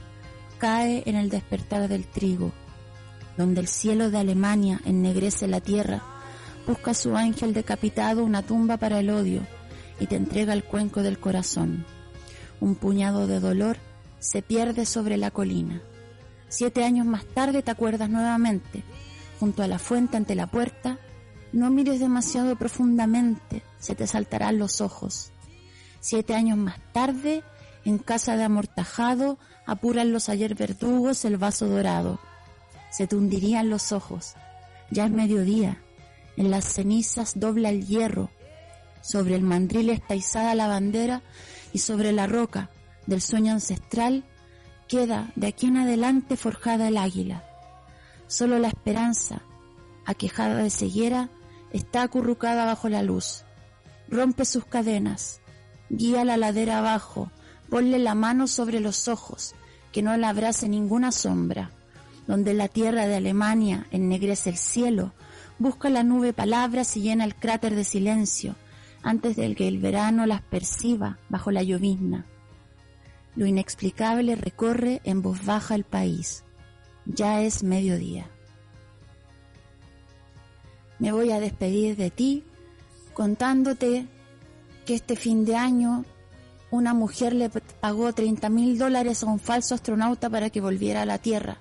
cae 0.57 1.03
en 1.05 1.15
el 1.15 1.29
despertar 1.29 1.87
del 1.87 2.05
trigo, 2.05 2.51
donde 3.37 3.61
el 3.61 3.67
cielo 3.67 4.09
de 4.09 4.19
Alemania 4.19 4.81
ennegrece 4.85 5.47
la 5.47 5.61
tierra, 5.61 6.03
busca 6.67 6.93
su 6.93 7.15
ángel 7.15 7.53
decapitado 7.53 8.23
una 8.23 8.41
tumba 8.41 8.77
para 8.77 8.99
el 8.99 9.09
odio 9.09 9.41
y 9.99 10.07
te 10.07 10.15
entrega 10.15 10.53
el 10.53 10.63
cuenco 10.63 11.01
del 11.01 11.19
corazón. 11.19 11.85
Un 12.59 12.75
puñado 12.75 13.27
de 13.27 13.39
dolor 13.39 13.77
se 14.19 14.41
pierde 14.41 14.85
sobre 14.85 15.17
la 15.17 15.31
colina. 15.31 15.81
Siete 16.49 16.83
años 16.83 17.05
más 17.05 17.25
tarde 17.25 17.61
te 17.61 17.71
acuerdas 17.71 18.09
nuevamente, 18.09 18.83
junto 19.39 19.63
a 19.63 19.67
la 19.67 19.79
fuente 19.79 20.17
ante 20.17 20.35
la 20.35 20.47
puerta, 20.47 20.97
no 21.51 21.69
mires 21.69 21.99
demasiado 21.99 22.55
profundamente, 22.55 23.63
se 23.79 23.95
te 23.95 24.07
saltarán 24.07 24.57
los 24.59 24.81
ojos. 24.81 25.31
Siete 25.99 26.35
años 26.35 26.57
más 26.57 26.79
tarde, 26.93 27.43
en 27.85 27.97
casa 27.97 28.35
de 28.35 28.43
amortajado, 28.43 29.37
apuran 29.65 30.11
los 30.11 30.29
ayer 30.29 30.55
verdugos 30.55 31.25
el 31.25 31.37
vaso 31.37 31.67
dorado. 31.67 32.19
Se 32.91 33.07
te 33.07 33.15
hundirían 33.15 33.69
los 33.69 33.91
ojos. 33.91 34.35
Ya 34.91 35.05
es 35.05 35.11
mediodía. 35.11 35.81
En 36.37 36.51
las 36.51 36.65
cenizas 36.65 37.39
dobla 37.39 37.69
el 37.69 37.85
hierro. 37.85 38.29
Sobre 39.01 39.35
el 39.35 39.41
mandril 39.41 39.89
está 39.89 40.15
izada 40.15 40.55
la 40.55 40.67
bandera 40.67 41.21
y 41.77 41.79
sobre 41.79 42.11
la 42.11 42.25
roca 42.25 42.71
del 43.05 43.21
sueño 43.21 43.51
ancestral 43.53 44.23
queda 44.87 45.31
de 45.35 45.45
aquí 45.45 45.67
en 45.67 45.77
adelante 45.77 46.35
forjada 46.35 46.87
el 46.87 46.97
águila. 46.97 47.43
Solo 48.25 48.57
la 48.57 48.69
esperanza, 48.69 49.43
aquejada 50.03 50.63
de 50.63 50.71
ceguera, 50.71 51.29
está 51.71 52.01
acurrucada 52.01 52.65
bajo 52.65 52.89
la 52.89 53.03
luz. 53.03 53.43
Rompe 54.09 54.43
sus 54.43 54.65
cadenas, 54.65 55.39
guía 55.91 56.25
la 56.25 56.35
ladera 56.35 56.79
abajo, 56.79 57.29
ponle 57.69 57.99
la 57.99 58.15
mano 58.15 58.47
sobre 58.47 58.79
los 58.79 59.07
ojos, 59.07 59.53
que 59.91 60.01
no 60.01 60.17
la 60.17 60.29
abrace 60.29 60.67
ninguna 60.67 61.11
sombra. 61.11 61.69
Donde 62.25 62.55
la 62.55 62.69
tierra 62.69 63.05
de 63.05 63.17
Alemania 63.17 63.85
ennegrece 63.91 64.49
el 64.49 64.57
cielo, 64.57 65.13
busca 65.59 65.91
la 65.91 66.01
nube 66.01 66.33
palabras 66.33 66.97
y 66.97 67.01
llena 67.01 67.23
el 67.23 67.35
cráter 67.35 67.75
de 67.75 67.83
silencio, 67.83 68.55
antes 69.07 69.37
de 69.37 69.55
que 69.55 69.69
el 69.69 69.77
verano 69.77 70.25
las 70.25 70.41
perciba 70.41 71.17
bajo 71.29 71.49
la 71.49 71.63
llovizna. 71.63 72.25
Lo 73.37 73.45
inexplicable 73.45 74.35
recorre 74.35 74.99
en 75.05 75.21
voz 75.21 75.45
baja 75.45 75.75
el 75.75 75.85
país. 75.85 76.43
Ya 77.05 77.41
es 77.41 77.63
mediodía. 77.63 78.27
Me 80.99 81.13
voy 81.13 81.31
a 81.31 81.39
despedir 81.39 81.95
de 81.95 82.11
ti 82.11 82.43
contándote 83.13 84.07
que 84.85 84.95
este 84.95 85.15
fin 85.15 85.45
de 85.45 85.55
año 85.55 86.03
una 86.69 86.93
mujer 86.93 87.33
le 87.33 87.49
pagó 87.49 88.11
30 88.11 88.49
mil 88.49 88.77
dólares 88.77 89.23
a 89.23 89.27
un 89.27 89.39
falso 89.39 89.73
astronauta 89.73 90.29
para 90.29 90.49
que 90.49 90.59
volviera 90.59 91.03
a 91.03 91.05
la 91.05 91.17
Tierra. 91.17 91.59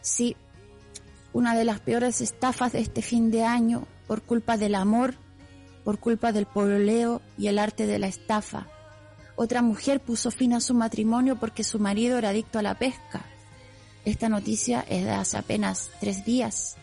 Sí, 0.00 0.34
una 1.34 1.54
de 1.54 1.66
las 1.66 1.80
peores 1.80 2.22
estafas 2.22 2.72
de 2.72 2.80
este 2.80 3.02
fin 3.02 3.30
de 3.30 3.44
año 3.44 3.86
por 4.06 4.22
culpa 4.22 4.56
del 4.56 4.74
amor, 4.74 5.16
por 5.84 5.98
culpa 5.98 6.32
del 6.32 6.46
pololeo 6.46 7.22
y 7.38 7.48
el 7.48 7.58
arte 7.58 7.86
de 7.86 7.98
la 7.98 8.06
estafa. 8.06 8.66
Otra 9.36 9.62
mujer 9.62 10.00
puso 10.00 10.30
fin 10.30 10.52
a 10.52 10.60
su 10.60 10.74
matrimonio 10.74 11.36
porque 11.36 11.64
su 11.64 11.78
marido 11.78 12.18
era 12.18 12.30
adicto 12.30 12.58
a 12.58 12.62
la 12.62 12.78
pesca. 12.78 13.24
Esta 14.04 14.28
noticia 14.28 14.84
es 14.88 15.04
de 15.04 15.10
hace 15.10 15.38
apenas 15.38 15.90
tres 16.00 16.24
días. 16.24 16.76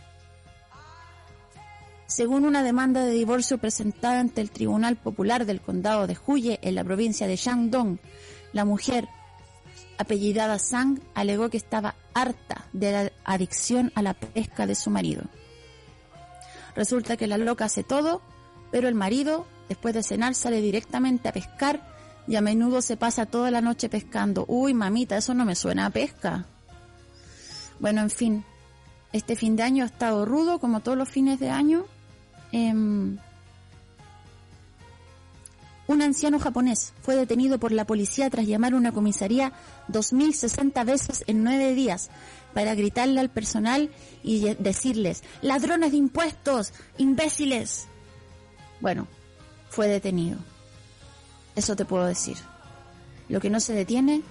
Según 2.08 2.46
una 2.46 2.64
demanda 2.64 3.04
de 3.04 3.12
divorcio 3.12 3.58
presentada 3.58 4.20
ante 4.20 4.42
el 4.42 4.50
Tribunal 4.50 4.96
Popular 4.96 5.46
del 5.46 5.62
Condado 5.62 6.08
de 6.08 6.18
Huye 6.26 6.60
en 6.62 6.76
la 6.76 6.84
provincia 6.84 7.28
de 7.28 7.36
Shandong, 7.36 7.98
la 8.54 8.66
mujer 8.66 9.08
apellidada 9.98 10.58
Sang 10.58 11.02
alegó 11.16 11.50
que 11.50 11.58
estaba 11.58 11.96
harta 12.14 12.68
de 12.72 12.92
la 12.92 13.12
adicción 13.26 13.92
a 13.96 14.02
la 14.02 14.14
pesca 14.14 14.66
de 14.66 14.76
su 14.76 14.90
marido. 14.90 15.24
Resulta 16.76 17.18
que 17.18 17.28
la 17.28 17.38
loca 17.38 17.66
hace 17.66 17.84
todo, 17.84 18.22
pero 18.72 18.88
el 18.88 18.96
marido, 18.96 19.46
después 19.70 19.94
de 19.94 20.04
cenar, 20.04 20.36
sale 20.36 20.62
directamente 20.62 21.30
a 21.30 21.34
pescar 21.34 21.96
y 22.28 22.36
a 22.36 22.42
menudo 22.42 22.82
se 22.82 22.98
pasa 22.98 23.26
toda 23.26 23.52
la 23.52 23.62
noche 23.62 23.90
pescando. 23.90 24.46
Uy, 24.48 24.74
mamita, 24.74 25.18
eso 25.18 25.34
no 25.34 25.46
me 25.46 25.56
suena 25.56 25.86
a 25.86 25.90
pesca. 25.90 26.46
Bueno, 27.80 28.02
en 28.02 28.10
fin, 28.10 28.46
este 29.14 29.36
fin 29.36 29.56
de 29.56 29.64
año 29.64 29.84
ha 29.84 29.88
estado 29.88 30.26
rudo 30.26 30.60
como 30.60 30.82
todos 30.82 30.98
los 30.98 31.10
fines 31.10 31.40
de 31.40 31.50
año 31.50 31.86
Em, 32.52 33.18
un 35.88 36.02
anciano 36.02 36.40
japonés 36.40 36.94
fue 37.02 37.16
detenido 37.16 37.60
por 37.60 37.72
la 37.72 37.86
policía 37.86 38.30
tras 38.30 38.46
llamar 38.46 38.74
a 38.74 38.78
una 38.78 38.92
comisaría 38.92 39.54
2.060 39.90 40.86
veces 40.86 41.24
en 41.28 41.44
nueve 41.44 41.74
días 41.74 42.10
para 42.54 42.76
gritarle 42.76 43.20
al 43.20 43.30
personal 43.30 43.90
y 44.24 44.54
decirles, 44.56 45.24
ladrones 45.42 45.92
de 45.92 45.98
impuestos, 45.98 46.74
imbéciles. 46.98 47.88
Bueno, 48.82 49.08
fue 49.70 49.88
detenido. 49.88 50.38
Eso 51.56 51.76
te 51.76 51.86
puedo 51.86 52.06
decir. 52.06 52.38
Lo 53.30 53.40
que 53.40 53.50
no 53.50 53.60
se 53.60 53.74
detiene 53.74 54.22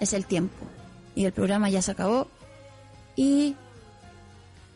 es 0.00 0.12
el 0.12 0.26
tiempo. 0.26 0.66
Y 1.14 1.24
el 1.24 1.32
programa 1.32 1.68
ya 1.70 1.82
se 1.82 1.90
acabó. 1.90 2.28
Y 3.16 3.56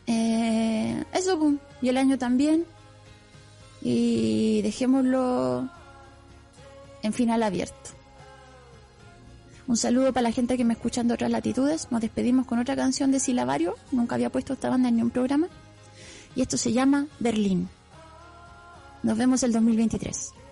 eh, 0.07 1.03
eso, 1.13 1.53
y 1.81 1.89
el 1.89 1.97
año 1.97 2.17
también. 2.17 2.65
Y 3.81 4.61
dejémoslo 4.61 5.69
en 7.01 7.13
final 7.13 7.43
abierto. 7.43 7.91
Un 9.65 9.77
saludo 9.77 10.11
para 10.11 10.23
la 10.23 10.31
gente 10.31 10.57
que 10.57 10.65
me 10.65 10.73
escucha 10.73 11.03
de 11.03 11.13
otras 11.13 11.31
latitudes. 11.31 11.87
Nos 11.89 12.01
despedimos 12.01 12.45
con 12.45 12.59
otra 12.59 12.75
canción 12.75 13.11
de 13.11 13.19
Silabario. 13.19 13.75
Nunca 13.91 14.15
había 14.15 14.29
puesto 14.29 14.53
esta 14.53 14.69
banda 14.69 14.89
en 14.89 14.97
ningún 14.97 15.11
programa. 15.11 15.47
Y 16.35 16.41
esto 16.41 16.57
se 16.57 16.73
llama 16.73 17.07
Berlín. 17.19 17.69
Nos 19.03 19.17
vemos 19.17 19.43
el 19.43 19.51
2023. 19.51 20.42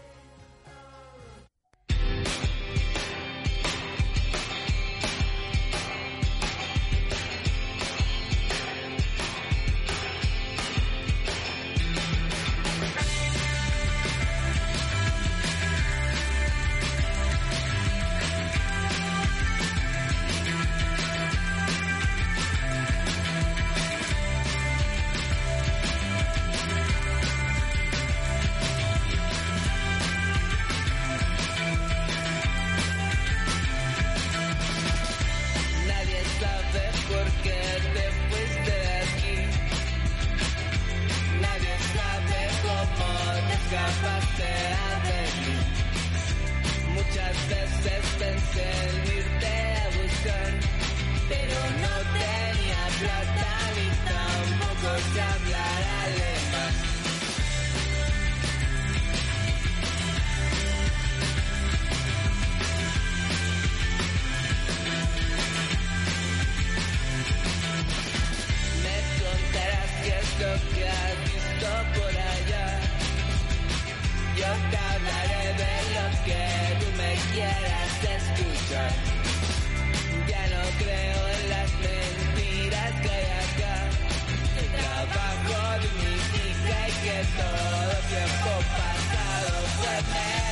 todo 87.24 87.94
tiempo 88.10 88.52
pasado 88.74 89.58
fue 89.78 90.51